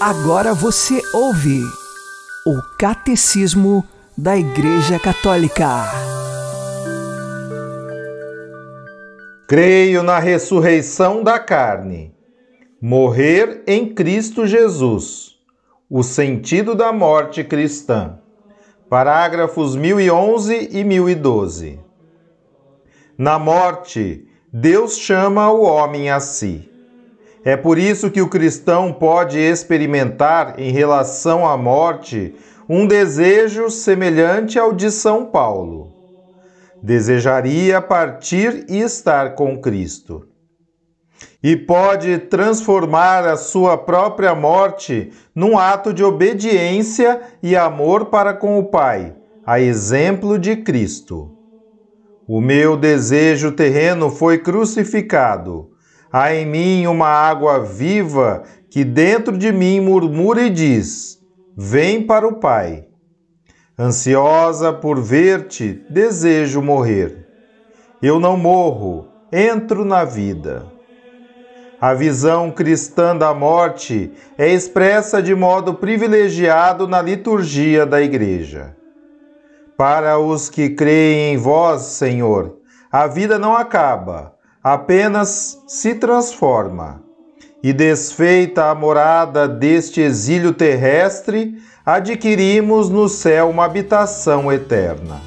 Agora 0.10 0.56
você 0.56 1.04
ouve 1.14 1.62
o 2.44 2.60
Catecismo 2.80 3.88
da 4.18 4.36
Igreja 4.36 4.98
Católica. 4.98 5.84
Creio 9.48 10.02
na 10.02 10.18
ressurreição 10.18 11.22
da 11.22 11.38
carne. 11.38 12.12
Morrer 12.82 13.62
em 13.68 13.94
Cristo 13.94 14.48
Jesus. 14.48 15.36
O 15.88 16.02
sentido 16.02 16.74
da 16.74 16.92
morte 16.92 17.44
cristã. 17.44 18.18
Parágrafos 18.90 19.76
1011 19.76 20.70
e 20.72 20.84
1012. 20.84 21.80
Na 23.16 23.38
morte, 23.38 24.28
Deus 24.52 24.98
chama 24.98 25.52
o 25.52 25.62
homem 25.62 26.10
a 26.10 26.20
si. 26.20 26.69
É 27.50 27.58
por 27.58 27.80
isso 27.80 28.12
que 28.12 28.22
o 28.22 28.30
cristão 28.30 28.94
pode 28.94 29.40
experimentar, 29.40 30.60
em 30.60 30.70
relação 30.70 31.48
à 31.48 31.58
morte, 31.58 32.36
um 32.70 32.86
desejo 32.86 33.72
semelhante 33.72 34.60
ao 34.60 34.72
de 34.72 34.92
São 34.92 35.26
Paulo. 35.26 35.92
Desejaria 36.84 37.82
partir 37.82 38.68
e 38.70 38.80
estar 38.80 39.34
com 39.34 39.60
Cristo. 39.60 40.28
E 41.42 41.56
pode 41.56 42.20
transformar 42.20 43.26
a 43.28 43.36
sua 43.36 43.76
própria 43.76 44.36
morte 44.36 45.12
num 45.34 45.58
ato 45.58 45.92
de 45.92 46.04
obediência 46.04 47.20
e 47.42 47.56
amor 47.56 48.12
para 48.12 48.32
com 48.32 48.60
o 48.60 48.66
Pai, 48.66 49.16
a 49.44 49.60
exemplo 49.60 50.38
de 50.38 50.58
Cristo. 50.58 51.36
O 52.28 52.40
meu 52.40 52.78
desejo 52.78 53.52
terreno 53.52 54.12
foi 54.12 54.38
crucificado. 54.38 55.69
Há 56.12 56.34
em 56.34 56.46
mim 56.46 56.88
uma 56.88 57.08
água 57.08 57.60
viva 57.60 58.44
que 58.70 58.84
dentro 58.84 59.38
de 59.38 59.52
mim 59.52 59.80
murmura 59.80 60.42
e 60.42 60.50
diz: 60.50 61.20
Vem 61.56 62.06
para 62.06 62.28
o 62.28 62.36
Pai. 62.36 62.86
Ansiosa 63.78 64.74
por 64.74 65.00
ver-te, 65.00 65.86
desejo 65.90 66.62
morrer. 66.62 67.28
Eu 68.02 68.20
não 68.20 68.36
morro, 68.36 69.08
entro 69.32 69.86
na 69.86 70.04
vida. 70.04 70.66
A 71.80 71.94
visão 71.94 72.52
cristã 72.52 73.16
da 73.16 73.34
morte 73.34 74.12
é 74.38 74.50
expressa 74.50 75.22
de 75.22 75.34
modo 75.34 75.76
privilegiado 75.76 76.88
na 76.88 77.02
liturgia 77.02 77.86
da 77.86 78.02
Igreja. 78.02 78.76
Para 79.78 80.20
os 80.20 80.50
que 80.50 80.72
creem 80.72 81.34
em 81.34 81.38
vós, 81.38 81.84
Senhor, 81.84 82.58
a 82.92 83.08
vida 83.08 83.40
não 83.40 83.56
acaba, 83.56 84.34
apenas 84.64 85.62
se 85.68 85.96
transforma. 85.96 87.02
E 87.62 87.74
desfeita 87.74 88.70
a 88.70 88.76
morada 88.76 89.48
deste 89.48 90.00
exílio 90.00 90.54
terrestre, 90.54 91.58
adquirimos 91.86 92.90
no 92.90 93.10
céu 93.10 93.50
uma 93.50 93.66
habitação 93.66 94.52
eterna. 94.52 95.20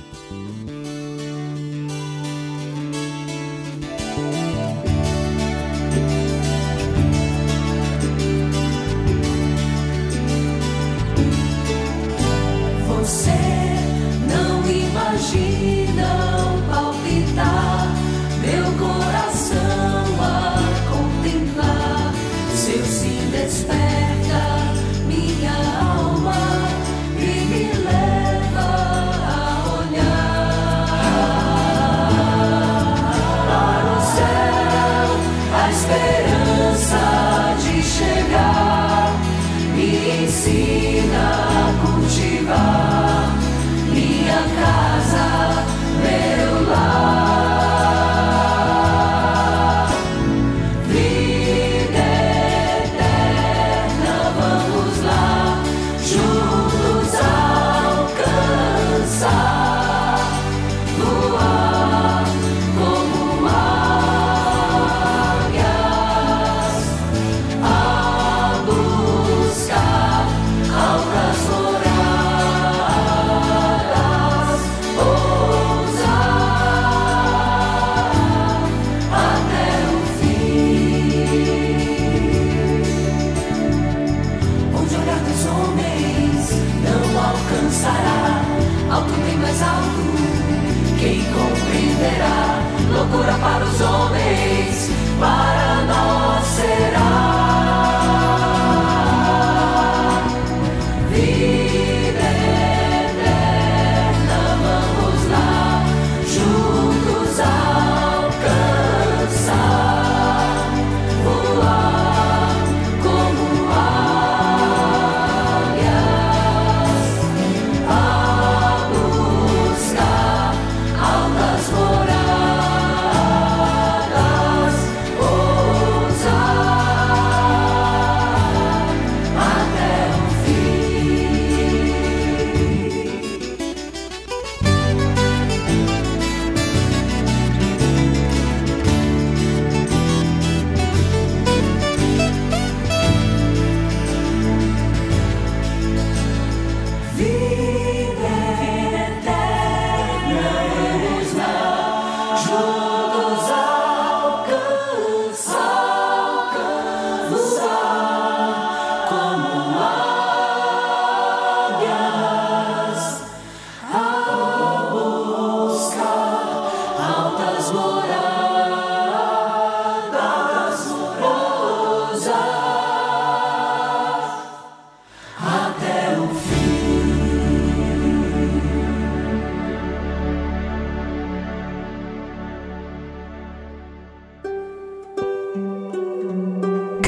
mais 89.53 89.63
alto. 89.63 90.99
Quem 90.99 91.23
compreenderá? 91.25 92.63
Loucura 92.91 93.35
para 93.39 93.65
os 93.65 93.81
homens, 93.81 94.91
para 95.19 95.72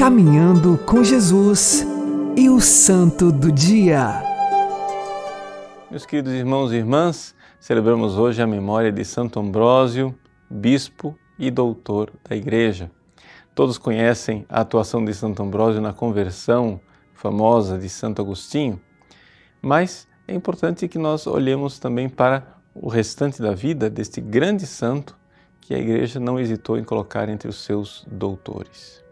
Caminhando 0.05 0.77
com 0.85 1.03
Jesus 1.03 1.83
e 2.37 2.47
o 2.47 2.61
Santo 2.61 3.31
do 3.31 3.51
Dia. 3.51 4.21
Meus 5.89 6.05
queridos 6.05 6.31
irmãos 6.31 6.71
e 6.71 6.75
irmãs, 6.75 7.33
celebramos 7.59 8.15
hoje 8.15 8.39
a 8.39 8.45
memória 8.45 8.91
de 8.91 9.03
Santo 9.03 9.39
Ambrósio, 9.39 10.13
bispo 10.47 11.17
e 11.39 11.49
doutor 11.49 12.13
da 12.23 12.35
Igreja. 12.35 12.91
Todos 13.55 13.79
conhecem 13.79 14.45
a 14.47 14.61
atuação 14.61 15.03
de 15.03 15.11
Santo 15.11 15.41
Ambrósio 15.41 15.81
na 15.81 15.91
conversão 15.91 16.79
famosa 17.15 17.75
de 17.79 17.89
Santo 17.89 18.21
Agostinho, 18.21 18.79
mas 19.59 20.07
é 20.27 20.35
importante 20.35 20.87
que 20.87 20.99
nós 20.99 21.25
olhemos 21.25 21.79
também 21.79 22.07
para 22.07 22.45
o 22.75 22.89
restante 22.89 23.41
da 23.41 23.55
vida 23.55 23.89
deste 23.89 24.21
grande 24.21 24.67
santo 24.67 25.17
que 25.59 25.73
a 25.73 25.79
Igreja 25.79 26.19
não 26.19 26.39
hesitou 26.39 26.77
em 26.77 26.83
colocar 26.83 27.27
entre 27.27 27.49
os 27.49 27.63
seus 27.63 28.05
doutores. 28.07 29.03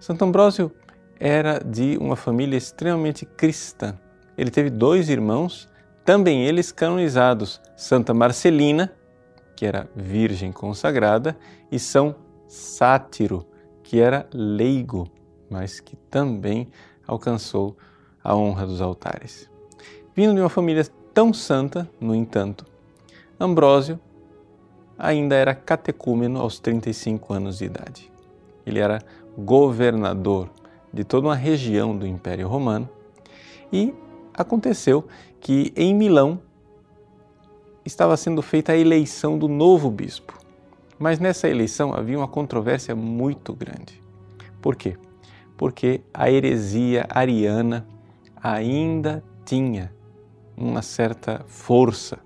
Santo 0.00 0.24
Ambrósio 0.24 0.72
era 1.18 1.58
de 1.58 1.98
uma 2.00 2.16
família 2.16 2.56
extremamente 2.56 3.26
cristã. 3.26 3.98
Ele 4.36 4.50
teve 4.50 4.70
dois 4.70 5.10
irmãos, 5.10 5.68
também 6.06 6.46
eles 6.46 6.72
canonizados, 6.72 7.60
Santa 7.76 8.14
Marcelina, 8.14 8.90
que 9.54 9.66
era 9.66 9.90
virgem 9.94 10.50
consagrada, 10.50 11.36
e 11.70 11.78
São 11.78 12.16
Sátiro, 12.48 13.46
que 13.82 14.00
era 14.00 14.26
leigo, 14.32 15.06
mas 15.50 15.80
que 15.80 15.96
também 15.96 16.68
alcançou 17.06 17.76
a 18.24 18.34
honra 18.34 18.66
dos 18.66 18.80
altares. 18.80 19.50
Vindo 20.16 20.34
de 20.34 20.40
uma 20.40 20.48
família 20.48 20.86
tão 21.12 21.30
santa, 21.34 21.86
no 22.00 22.14
entanto, 22.14 22.64
Ambrósio 23.38 24.00
ainda 24.98 25.34
era 25.34 25.54
catecúmeno 25.54 26.40
aos 26.40 26.58
35 26.58 27.34
anos 27.34 27.58
de 27.58 27.66
idade. 27.66 28.10
Ele 28.70 28.78
era 28.78 29.00
governador 29.36 30.48
de 30.92 31.04
toda 31.04 31.26
uma 31.26 31.34
região 31.34 31.96
do 31.96 32.06
Império 32.06 32.48
Romano 32.48 32.88
e 33.72 33.92
aconteceu 34.32 35.06
que 35.40 35.72
em 35.76 35.94
Milão 35.94 36.40
estava 37.84 38.16
sendo 38.16 38.42
feita 38.42 38.72
a 38.72 38.76
eleição 38.76 39.36
do 39.38 39.48
novo 39.48 39.90
bispo. 39.90 40.38
Mas 40.98 41.18
nessa 41.18 41.48
eleição 41.48 41.92
havia 41.92 42.16
uma 42.16 42.28
controvérsia 42.28 42.94
muito 42.94 43.52
grande. 43.52 44.00
Por 44.60 44.76
quê? 44.76 44.96
Porque 45.56 46.00
a 46.12 46.30
heresia 46.30 47.06
ariana 47.08 47.86
ainda 48.36 49.24
tinha 49.44 49.92
uma 50.56 50.82
certa 50.82 51.44
força 51.46 52.18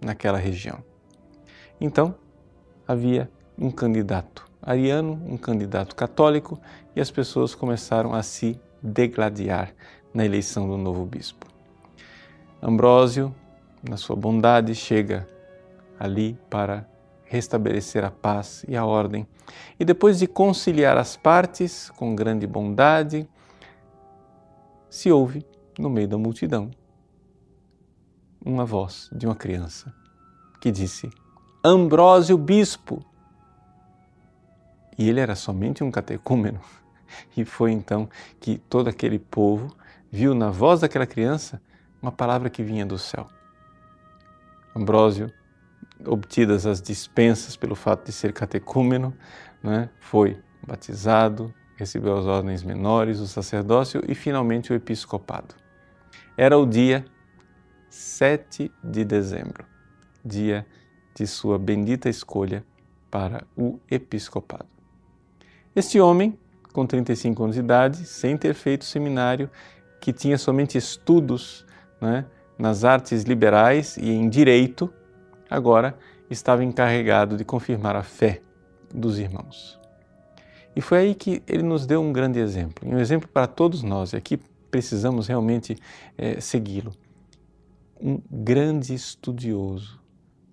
naquela 0.00 0.38
região. 0.38 0.78
Então, 1.80 2.14
havia 2.86 3.30
um 3.58 3.70
candidato 3.70 4.49
ariano, 4.62 5.12
um 5.26 5.36
candidato 5.36 5.94
católico, 5.94 6.60
e 6.94 7.00
as 7.00 7.10
pessoas 7.10 7.54
começaram 7.54 8.14
a 8.14 8.22
se 8.22 8.60
degladiar 8.82 9.74
na 10.12 10.24
eleição 10.24 10.68
do 10.68 10.76
novo 10.76 11.04
bispo. 11.04 11.46
Ambrósio, 12.62 13.34
na 13.88 13.96
sua 13.96 14.16
bondade, 14.16 14.74
chega 14.74 15.26
ali 15.98 16.38
para 16.48 16.86
restabelecer 17.24 18.04
a 18.04 18.10
paz 18.10 18.64
e 18.68 18.76
a 18.76 18.84
ordem. 18.84 19.26
E 19.78 19.84
depois 19.84 20.18
de 20.18 20.26
conciliar 20.26 20.98
as 20.98 21.16
partes 21.16 21.90
com 21.90 22.14
grande 22.14 22.46
bondade, 22.46 23.28
se 24.90 25.10
ouve 25.12 25.46
no 25.78 25.88
meio 25.88 26.08
da 26.08 26.18
multidão 26.18 26.70
uma 28.44 28.64
voz 28.64 29.08
de 29.12 29.26
uma 29.26 29.36
criança 29.36 29.94
que 30.60 30.70
disse: 30.70 31.10
Ambrósio 31.64 32.36
Bispo. 32.36 33.04
E 35.00 35.08
ele 35.08 35.18
era 35.18 35.34
somente 35.34 35.82
um 35.82 35.90
catecúmeno. 35.90 36.60
E 37.36 37.44
foi 37.44 37.72
então 37.72 38.08
que 38.38 38.56
todo 38.56 38.86
aquele 38.86 39.18
povo 39.18 39.74
viu 40.12 40.32
na 40.32 40.48
voz 40.48 40.82
daquela 40.82 41.06
criança 41.06 41.60
uma 42.00 42.12
palavra 42.12 42.48
que 42.48 42.62
vinha 42.62 42.86
do 42.86 42.96
céu. 42.96 43.26
Ambrósio, 44.76 45.28
obtidas 46.06 46.66
as 46.66 46.80
dispensas 46.80 47.56
pelo 47.56 47.74
fato 47.74 48.06
de 48.06 48.12
ser 48.12 48.32
catecúmeno, 48.32 49.12
né, 49.60 49.90
foi 49.98 50.40
batizado, 50.64 51.52
recebeu 51.76 52.16
as 52.16 52.26
ordens 52.26 52.62
menores, 52.62 53.18
o 53.18 53.26
sacerdócio 53.26 54.04
e 54.06 54.14
finalmente 54.14 54.72
o 54.72 54.76
episcopado. 54.76 55.56
Era 56.36 56.56
o 56.56 56.64
dia 56.64 57.04
7 57.88 58.70
de 58.84 59.04
dezembro, 59.04 59.64
dia 60.24 60.64
de 61.12 61.26
sua 61.26 61.58
bendita 61.58 62.08
escolha 62.08 62.64
para 63.10 63.44
o 63.56 63.80
episcopado. 63.90 64.79
Este 65.74 66.00
homem, 66.00 66.36
com 66.72 66.84
35 66.84 67.44
anos 67.44 67.54
de 67.54 67.60
idade, 67.60 68.04
sem 68.04 68.36
ter 68.36 68.54
feito 68.54 68.84
seminário, 68.84 69.48
que 70.00 70.12
tinha 70.12 70.36
somente 70.36 70.76
estudos 70.76 71.64
né, 72.00 72.24
nas 72.58 72.82
artes 72.82 73.22
liberais 73.22 73.96
e 73.96 74.10
em 74.10 74.28
direito, 74.28 74.92
agora 75.48 75.96
estava 76.28 76.64
encarregado 76.64 77.36
de 77.36 77.44
confirmar 77.44 77.94
a 77.94 78.02
fé 78.02 78.40
dos 78.92 79.18
irmãos. 79.18 79.78
E 80.74 80.80
foi 80.80 80.98
aí 80.98 81.14
que 81.14 81.40
ele 81.46 81.62
nos 81.62 81.86
deu 81.86 82.00
um 82.00 82.12
grande 82.12 82.40
exemplo, 82.40 82.88
um 82.88 82.98
exemplo 82.98 83.28
para 83.28 83.46
todos 83.46 83.84
nós, 83.84 84.12
e 84.12 84.16
aqui 84.16 84.40
precisamos 84.70 85.28
realmente 85.28 85.76
é, 86.18 86.40
segui-lo. 86.40 86.92
Um 88.00 88.20
grande 88.28 88.92
estudioso, 88.92 89.99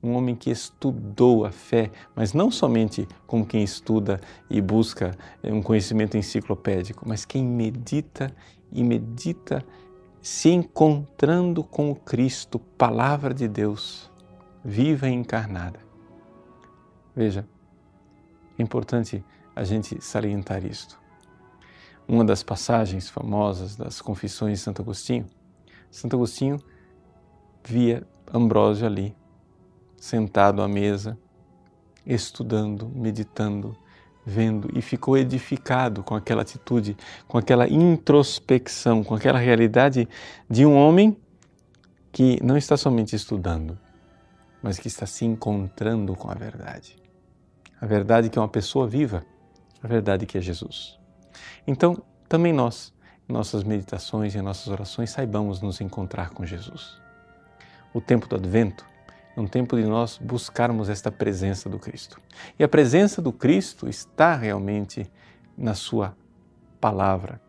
um 0.01 0.13
homem 0.13 0.35
que 0.35 0.49
estudou 0.49 1.45
a 1.45 1.51
fé, 1.51 1.91
mas 2.15 2.33
não 2.33 2.51
somente 2.51 3.07
como 3.25 3.45
quem 3.45 3.63
estuda 3.63 4.21
e 4.49 4.61
busca 4.61 5.17
é, 5.41 5.51
um 5.51 5.61
conhecimento 5.61 6.17
enciclopédico, 6.17 7.07
mas 7.07 7.25
quem 7.25 7.43
medita 7.43 8.33
e 8.71 8.83
medita 8.83 9.65
se 10.21 10.49
encontrando 10.49 11.63
com 11.63 11.89
o 11.89 11.95
Cristo, 11.95 12.59
palavra 12.59 13.33
de 13.33 13.47
Deus, 13.47 14.11
viva 14.63 15.07
e 15.07 15.13
encarnada. 15.13 15.79
Veja, 17.15 17.47
é 18.57 18.61
importante 18.61 19.23
a 19.55 19.63
gente 19.63 20.03
salientar 20.03 20.65
isto. 20.65 20.99
Uma 22.07 22.23
das 22.23 22.43
passagens 22.43 23.09
famosas 23.09 23.75
das 23.75 24.01
Confissões 24.01 24.59
de 24.59 24.63
Santo 24.63 24.81
Agostinho, 24.81 25.25
Santo 25.89 26.15
Agostinho 26.15 26.59
via 27.65 28.05
Ambrósio 28.33 28.85
ali, 28.85 29.15
sentado 29.97 30.61
à 30.61 30.67
mesa, 30.67 31.17
estudando, 32.05 32.87
meditando, 32.87 33.75
vendo 34.25 34.69
e 34.77 34.81
ficou 34.81 35.17
edificado 35.17 36.03
com 36.03 36.15
aquela 36.15 36.41
atitude, 36.41 36.97
com 37.27 37.37
aquela 37.37 37.67
introspecção, 37.67 39.03
com 39.03 39.15
aquela 39.15 39.39
realidade 39.39 40.07
de 40.49 40.65
um 40.65 40.75
homem 40.75 41.17
que 42.11 42.41
não 42.43 42.57
está 42.57 42.75
somente 42.75 43.15
estudando, 43.15 43.77
mas 44.61 44.79
que 44.79 44.87
está 44.87 45.05
se 45.05 45.25
encontrando 45.25 46.15
com 46.15 46.29
a 46.29 46.33
verdade. 46.33 46.97
A 47.79 47.85
verdade 47.85 48.29
que 48.29 48.37
é 48.37 48.41
uma 48.41 48.47
pessoa 48.47 48.87
viva, 48.87 49.25
a 49.81 49.87
verdade 49.87 50.25
que 50.25 50.37
é 50.37 50.41
Jesus. 50.41 50.97
Então, 51.65 52.01
também 52.27 52.51
nós, 52.51 52.93
em 53.29 53.33
nossas 53.33 53.63
meditações 53.63 54.35
e 54.35 54.41
nossas 54.41 54.67
orações, 54.67 55.11
saibamos 55.11 55.61
nos 55.61 55.79
encontrar 55.79 56.31
com 56.31 56.45
Jesus. 56.45 56.99
O 57.93 58.01
tempo 58.01 58.27
do 58.27 58.35
advento 58.35 58.85
é 59.37 59.39
um 59.41 59.45
tempo 59.45 59.77
de 59.77 59.85
nós 59.85 60.17
buscarmos 60.17 60.89
esta 60.89 61.11
presença 61.11 61.69
do 61.69 61.77
Cristo. 61.77 62.19
E 62.57 62.63
a 62.63 62.67
presença 62.67 63.21
do 63.21 63.31
Cristo 63.31 63.87
está 63.87 64.35
realmente 64.35 65.07
na 65.55 65.75
Sua 65.75 66.17
palavra. 66.81 67.39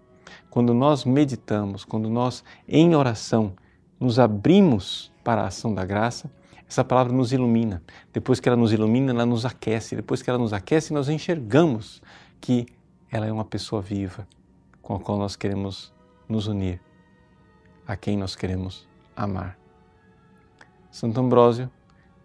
Quando 0.50 0.74
nós 0.74 1.06
meditamos, 1.06 1.86
quando 1.86 2.10
nós, 2.10 2.44
em 2.68 2.94
oração, 2.94 3.54
nos 3.98 4.18
abrimos 4.18 5.10
para 5.24 5.42
a 5.42 5.46
ação 5.46 5.74
da 5.74 5.82
graça, 5.86 6.30
essa 6.68 6.84
palavra 6.84 7.10
nos 7.10 7.32
ilumina. 7.32 7.82
Depois 8.12 8.38
que 8.38 8.50
ela 8.50 8.56
nos 8.56 8.70
ilumina, 8.70 9.12
ela 9.12 9.24
nos 9.24 9.46
aquece. 9.46 9.96
Depois 9.96 10.20
que 10.20 10.28
ela 10.28 10.38
nos 10.38 10.52
aquece, 10.52 10.92
nós 10.92 11.08
enxergamos 11.08 12.02
que 12.38 12.66
ela 13.10 13.24
é 13.26 13.32
uma 13.32 13.46
pessoa 13.46 13.80
viva 13.80 14.28
com 14.82 14.94
a 14.94 15.00
qual 15.00 15.16
nós 15.16 15.36
queremos 15.36 15.90
nos 16.28 16.48
unir, 16.48 16.82
a 17.86 17.96
quem 17.96 18.18
nós 18.18 18.36
queremos 18.36 18.86
amar. 19.16 19.58
Santo 20.90 21.18
Ambrósio, 21.18 21.70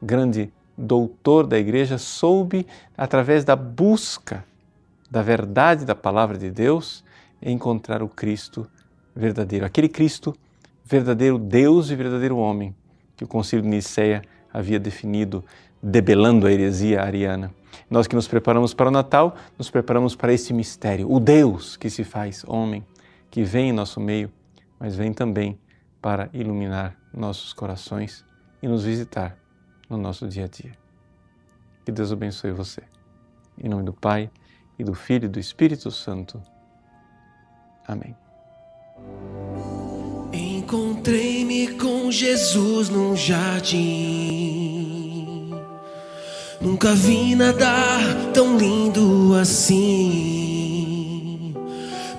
grande 0.04 0.52
doutor 0.78 1.48
da 1.48 1.58
igreja, 1.58 1.98
soube, 1.98 2.68
através 2.98 3.44
da 3.44 3.56
busca 3.56 4.44
da 5.10 5.22
verdade 5.22 5.86
da 5.86 5.94
palavra 5.94 6.40
de 6.40 6.50
Deus, 6.50 7.04
encontrar 7.40 8.02
o 8.02 8.10
Cristo 8.10 8.68
verdadeiro, 9.16 9.64
aquele 9.64 9.88
Cristo 9.88 10.36
verdadeiro 10.84 11.38
Deus 11.38 11.92
e 11.92 11.96
verdadeiro 11.96 12.38
homem 12.38 12.76
que 13.16 13.24
o 13.24 13.28
Concílio 13.28 13.62
de 13.62 13.70
Nicéia 13.70 14.24
havia 14.52 14.80
definido, 14.80 15.46
debelando 15.82 16.48
a 16.48 16.52
heresia 16.52 17.04
ariana. 17.04 17.54
Nós 17.90 18.08
que 18.08 18.16
nos 18.16 18.28
preparamos 18.28 18.74
para 18.74 18.90
o 18.90 18.92
Natal, 18.92 19.36
nos 19.56 19.70
preparamos 19.70 20.16
para 20.16 20.34
esse 20.34 20.52
mistério, 20.52 21.12
o 21.12 21.20
Deus 21.20 21.78
que 21.78 21.92
se 21.92 22.04
faz 22.04 22.44
homem, 22.48 22.84
que 23.30 23.44
vem 23.44 23.70
em 23.70 23.74
nosso 23.74 24.00
meio, 24.00 24.32
mas 24.80 24.96
vem 24.96 25.14
também 25.14 25.60
para 26.02 26.28
iluminar 26.34 26.98
nossos 27.14 27.54
corações 27.54 28.26
e 28.64 28.68
nos 28.68 28.84
visitar 28.84 29.38
no 29.94 30.04
nosso 30.04 30.28
dia 30.28 30.46
a 30.46 30.48
dia. 30.48 30.74
Que 31.86 31.92
Deus 31.92 32.12
abençoe 32.12 32.52
você. 32.52 32.82
Em 33.58 33.70
nome 33.70 33.84
do 33.84 33.94
Pai, 33.94 34.32
e 34.78 34.84
do 34.84 34.94
Filho 34.94 35.26
e 35.26 35.30
do 35.30 35.40
Espírito 35.40 35.90
Santo. 35.92 36.42
Amém. 37.88 38.16
Encontrei-me 40.32 41.74
com 41.74 42.12
Jesus 42.12 42.90
num 42.90 43.16
jardim. 43.16 43.82
Nunca 46.60 46.94
vi 46.94 47.36
nada 47.36 48.32
tão 48.34 48.58
lindo 48.58 49.36
assim. 49.36 50.34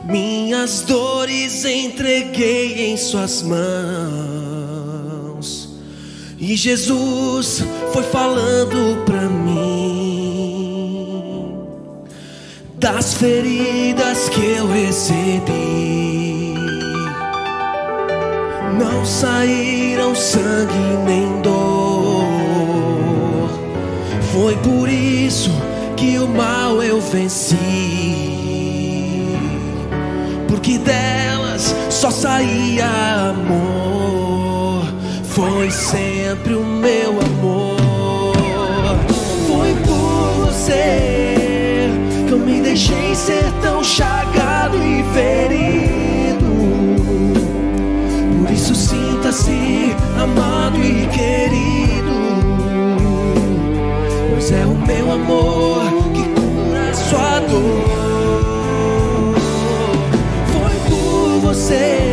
Minhas 0.05 0.83
dores 0.83 1.65
entreguei 1.65 2.93
em 2.93 2.97
Suas 2.97 3.43
mãos. 3.43 4.54
E 6.47 6.57
Jesus 6.57 7.65
foi 7.91 8.03
falando 8.03 9.03
pra 9.07 9.23
mim 9.23 10.75
das 12.79 13.15
feridas 13.15 14.29
que 14.29 14.45
eu 14.59 14.71
recebi. 14.71 16.55
Não 18.79 19.07
saíram 19.07 20.15
sangue 20.15 20.99
nem 21.07 21.41
dor. 21.41 22.27
Foi 24.35 24.55
por 24.57 24.87
isso 24.91 25.51
que 25.97 26.19
o 26.19 26.29
mal 26.29 26.83
eu 26.83 27.01
venci. 27.01 27.57
Porque 30.47 30.77
delas 30.77 31.75
só 31.89 32.11
saía 32.11 33.31
amor. 33.31 34.24
Foi 35.35 35.69
sempre 35.69 36.55
o 36.55 36.65
meu 36.65 37.11
amor. 37.21 38.37
Foi 39.49 39.75
por 39.85 40.47
você 40.47 41.89
que 42.29 42.33
eu 42.33 42.39
me 42.39 42.61
deixei 42.61 43.17
ser 43.17 43.43
tão 43.61 43.83
chagado 43.83 44.77
e 44.77 45.03
ferido. 45.13 46.45
Por 48.39 48.51
isso 48.53 48.77
sinta-se 48.77 49.97
amado 50.23 50.79
e 50.79 51.05
querido. 51.09 52.15
Pois 54.31 54.53
é 54.53 54.65
o 54.65 54.87
meu 54.87 55.11
amor 55.11 55.83
que 56.15 56.23
cura 56.29 56.95
sua 56.95 57.41
dor. 57.41 59.35
Foi 60.53 60.77
por 60.89 61.41
você 61.41 62.04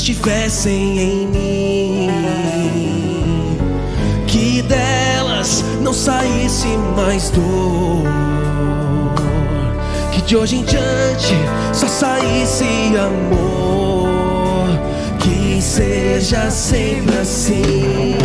estivessem 0.00 0.98
em 0.98 1.26
mim, 1.26 2.08
que 4.26 4.62
delas 4.62 5.62
não 5.82 5.92
saísse 5.92 6.68
mais 6.96 7.28
dor, 7.28 8.04
que 10.10 10.22
de 10.22 10.38
hoje 10.38 10.56
em 10.56 10.64
diante 10.64 11.34
só 11.74 11.86
saísse 11.86 12.64
amor, 12.96 14.70
que 15.18 15.60
seja 15.60 16.50
sempre 16.50 17.18
assim. 17.18 18.16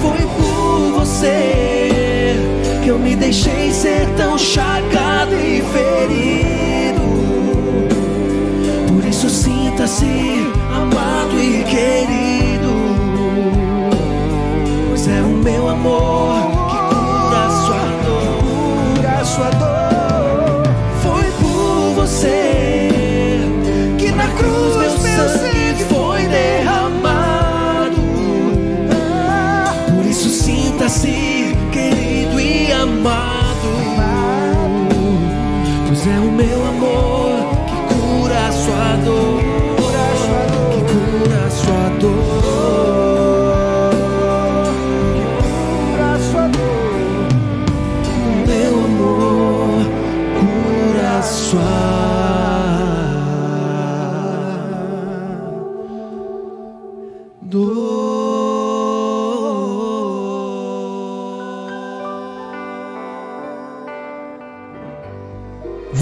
Foi 0.00 0.18
por 0.18 1.00
você 1.00 2.36
que 2.84 2.90
eu 2.90 2.98
me 2.98 3.16
deixei 3.16 3.72
ser 3.72 4.06
tão 4.16 4.38
chagado 4.38 5.34
e 5.34 5.62
ferido. 5.72 6.29
Sinta-se 9.70 10.52
amado 10.74 11.40
e 11.40 11.62
querido. 11.64 12.72
Pois 14.88 15.08
é 15.08 15.22
o 15.22 15.28
meu 15.28 15.68
amor 15.68 16.50
que 16.68 16.76
cura 16.94 17.46
a 17.46 17.50
sua 17.64 17.84
dor. 18.04 18.96
Cura 18.96 19.10
a 19.20 19.24
sua 19.24 19.50
dor. 19.50 20.62
Foi 21.02 21.24
por 21.40 21.94
você 21.94 23.40
que 23.96 24.10
na 24.10 24.26
cruz 24.28 24.76
meu 24.76 25.28
sangue 25.28 25.84
foi 25.84 26.26
derramado. 26.26 28.00
Por 29.94 30.04
isso 30.04 30.28
sinta-se 30.28 31.56
querido 31.72 32.40
e 32.40 32.72
amado. 32.72 33.30
Pois 35.86 36.06
é 36.06 36.18
o 36.18 36.32
meu 36.32 36.60
amor 36.66 36.69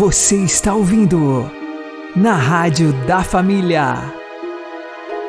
Você 0.09 0.37
está 0.37 0.75
ouvindo 0.75 1.51
na 2.17 2.33
Rádio 2.33 2.95
da 3.07 3.23
Família. 3.23 3.93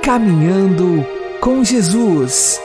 Caminhando 0.02 1.06
com 1.42 1.66
Jesus. 1.66 2.62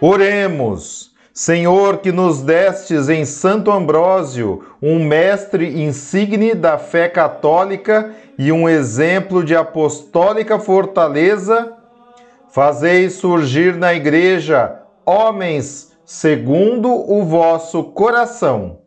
Oremos. 0.00 1.10
Senhor, 1.34 1.98
que 1.98 2.10
nos 2.10 2.40
destes 2.40 3.10
em 3.10 3.26
Santo 3.26 3.70
Ambrósio 3.70 4.64
um 4.80 5.04
mestre 5.04 5.82
insigne 5.82 6.54
da 6.54 6.78
fé 6.78 7.10
católica 7.10 8.14
e 8.38 8.50
um 8.50 8.66
exemplo 8.66 9.44
de 9.44 9.54
apostólica 9.54 10.58
fortaleza, 10.58 11.74
fazei 12.48 13.10
surgir 13.10 13.76
na 13.76 13.92
Igreja 13.92 14.80
homens 15.04 15.92
segundo 16.06 16.88
o 16.88 17.22
vosso 17.22 17.84
coração, 17.84 18.77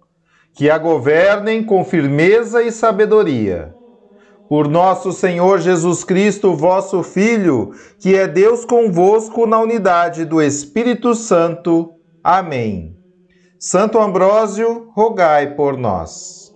que 0.54 0.70
a 0.70 0.78
governem 0.78 1.64
com 1.64 1.84
firmeza 1.84 2.62
e 2.62 2.72
sabedoria. 2.72 3.74
Por 4.50 4.68
nosso 4.68 5.14
Senhor 5.14 5.60
Jesus 5.60 6.04
Cristo, 6.04 6.54
vosso 6.54 7.02
Filho, 7.04 7.72
que 8.00 8.16
é 8.16 8.28
Deus 8.28 8.66
convosco 8.66 9.46
na 9.46 9.58
unidade 9.60 10.26
do 10.26 10.42
Espírito 10.42 11.16
Santo. 11.16 11.94
Amém. 12.22 12.98
Santo 13.58 13.98
Ambrósio, 13.98 14.90
rogai 14.94 15.56
por 15.56 15.78
nós. 15.78 16.54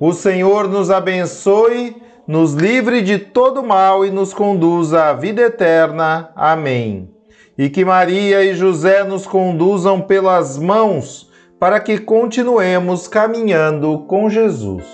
O 0.00 0.12
Senhor 0.12 0.68
nos 0.68 0.90
abençoe, 0.90 1.96
nos 2.26 2.54
livre 2.54 3.00
de 3.00 3.18
todo 3.18 3.62
mal 3.62 4.04
e 4.04 4.10
nos 4.10 4.34
conduza 4.34 5.04
à 5.04 5.12
vida 5.12 5.42
eterna. 5.42 6.30
Amém. 6.34 7.10
E 7.56 7.68
que 7.70 7.84
Maria 7.84 8.42
e 8.42 8.54
José 8.54 9.04
nos 9.04 9.26
conduzam 9.26 10.00
pelas 10.00 10.58
mãos 10.58 11.27
para 11.58 11.80
que 11.80 11.98
continuemos 11.98 13.08
caminhando 13.08 13.98
com 14.06 14.30
Jesus. 14.30 14.84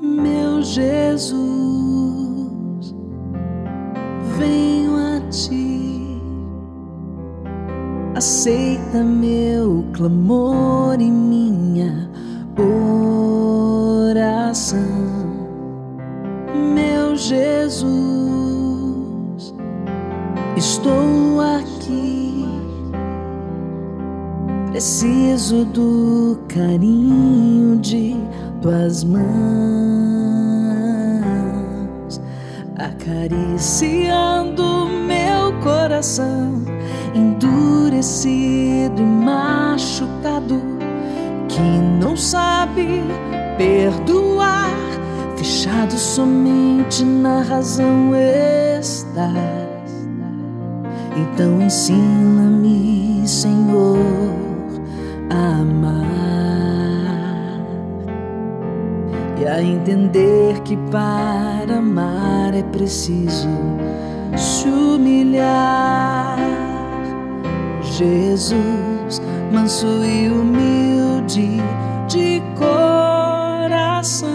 Meu 0.00 0.62
Jesus, 0.62 1.36
venho 4.38 4.96
a 4.96 5.20
ti. 5.28 6.18
Aceita 8.14 9.04
meu 9.04 9.84
clamor 9.92 10.98
e 10.98 11.10
minha 11.10 12.10
oração. 12.62 14.78
Meu 16.74 17.16
Jesus, 17.16 17.94
estou 20.56 21.40
aqui. 21.40 22.44
Preciso 24.70 25.64
do 25.64 26.38
carinho 26.48 27.78
de 27.78 28.14
tuas 28.60 29.02
mãos, 29.04 29.24
acariciando 32.76 34.76
meu 35.06 35.52
coração, 35.62 36.62
endurecido 37.14 39.00
e 39.00 39.04
machucado, 39.04 40.60
não 42.00 42.16
sabe 42.16 43.02
perdoar, 43.56 44.70
fechado 45.36 45.92
somente 45.92 47.04
na 47.04 47.42
razão 47.42 48.12
está. 48.14 49.32
Então 51.16 51.60
ensina-me, 51.62 53.22
Senhor, 53.26 53.98
a 55.30 55.60
amar 55.60 55.96
e 59.40 59.46
a 59.46 59.62
entender 59.62 60.60
que 60.60 60.76
para 60.90 61.78
amar 61.78 62.54
é 62.54 62.62
preciso 62.64 63.48
se 64.36 64.68
humilhar. 64.68 66.36
Jesus, 67.82 69.22
manso 69.50 69.86
e 70.04 70.28
humilde 70.28 71.62
de 72.06 72.42
coração, 72.56 74.26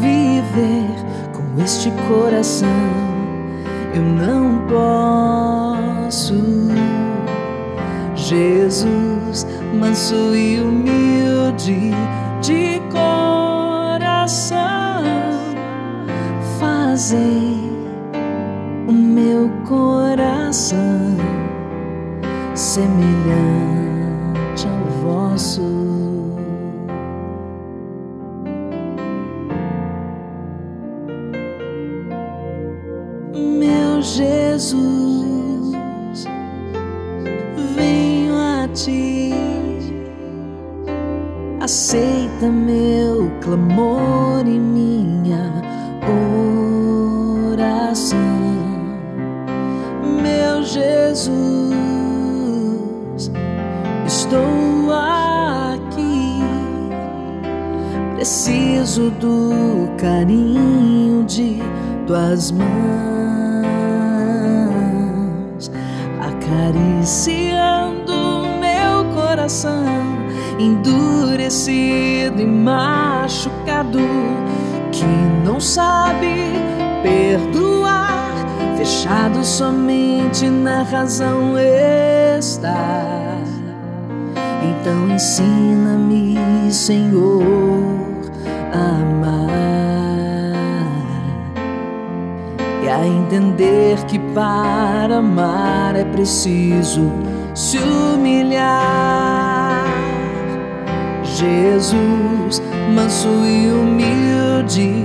viver 0.00 0.90
com 1.32 1.62
este 1.62 1.90
coração 2.08 3.06
eu 3.96 4.02
não 4.02 4.58
posso. 4.66 6.34
Jesus, 8.14 9.46
manso 9.78 10.36
e 10.36 10.60
humilde 10.60 11.92
de 12.42 12.80
coração, 12.90 14.56
fazei 16.58 17.70
o 18.88 18.92
meu 18.92 19.48
coração 19.64 21.16
semelhante 22.54 23.75
Jesus, 34.16 35.76
venho 37.76 38.34
a 38.34 38.66
ti. 38.72 39.34
Aceita 41.60 42.46
meu 42.48 43.30
clamor 43.42 44.46
e 44.46 44.58
minha 44.58 45.52
oração. 47.52 48.16
Meu 50.22 50.62
Jesus, 50.62 51.30
estou 54.06 54.94
aqui. 54.94 56.40
Preciso 58.14 59.10
do 59.10 59.90
carinho 59.98 61.22
de 61.24 61.60
tuas 62.06 62.50
mãos, 62.50 63.25
acariciando 66.66 68.46
meu 68.58 69.04
coração 69.14 69.84
endurecido 70.58 72.40
e 72.40 72.46
machucado 72.46 74.00
que 74.90 75.04
não 75.44 75.60
sabe 75.60 76.52
perdoar, 77.02 78.32
fechado 78.76 79.44
somente 79.44 80.48
na 80.48 80.82
razão 80.82 81.56
está. 81.58 83.36
Então 84.62 85.14
ensina-me, 85.14 86.72
Senhor, 86.72 87.82
a 88.72 89.15
a 92.96 93.06
entender 93.06 93.96
que 94.06 94.18
para 94.34 95.18
amar 95.18 95.94
é 95.96 96.04
preciso 96.04 97.12
se 97.54 97.78
humilhar. 97.78 98.66
Jesus, 101.22 102.62
manso 102.94 103.28
e 103.28 103.70
humilde 103.70 105.04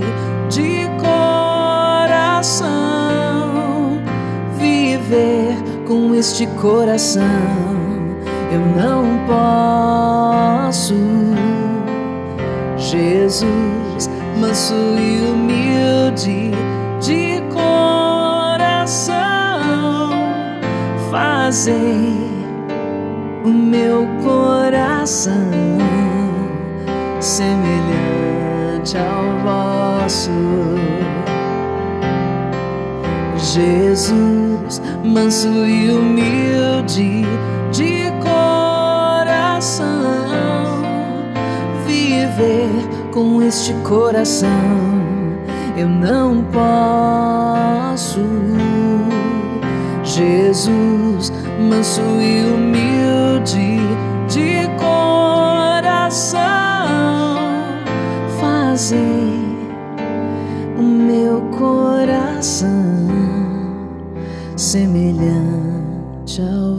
de 0.50 0.88
coração, 1.02 2.62
viver 4.58 5.58
com 5.86 6.16
este 6.16 6.48
coração 6.48 7.22
eu 8.52 8.60
não 8.76 9.06
posso. 9.26 10.96
Jesus, 12.78 14.10
manso 14.40 14.74
e 14.74 15.22
humilde 15.22 16.52
fazer 21.52 22.16
o 23.44 23.50
meu 23.50 24.08
coração 24.24 25.52
semelhante 27.20 28.96
ao 28.98 30.00
vosso. 30.00 30.32
Jesus, 33.36 34.82
manso 35.04 35.50
e 35.50 35.92
humilde 35.92 37.26
de 37.70 38.10
coração, 38.24 39.84
viver 41.86 42.72
com 43.12 43.42
este 43.42 43.74
coração 43.84 45.02
eu 45.76 45.90
não 45.90 46.46
posso. 46.46 48.22
Jesus, 50.16 51.32
manso 51.70 52.02
e 52.02 52.44
humilde 52.44 53.80
de 54.28 54.68
coração, 54.78 56.40
fazer 58.40 58.98
o 60.78 60.82
meu 60.82 61.42
coração 61.52 62.68
semelhante 64.58 66.42
ao. 66.42 66.71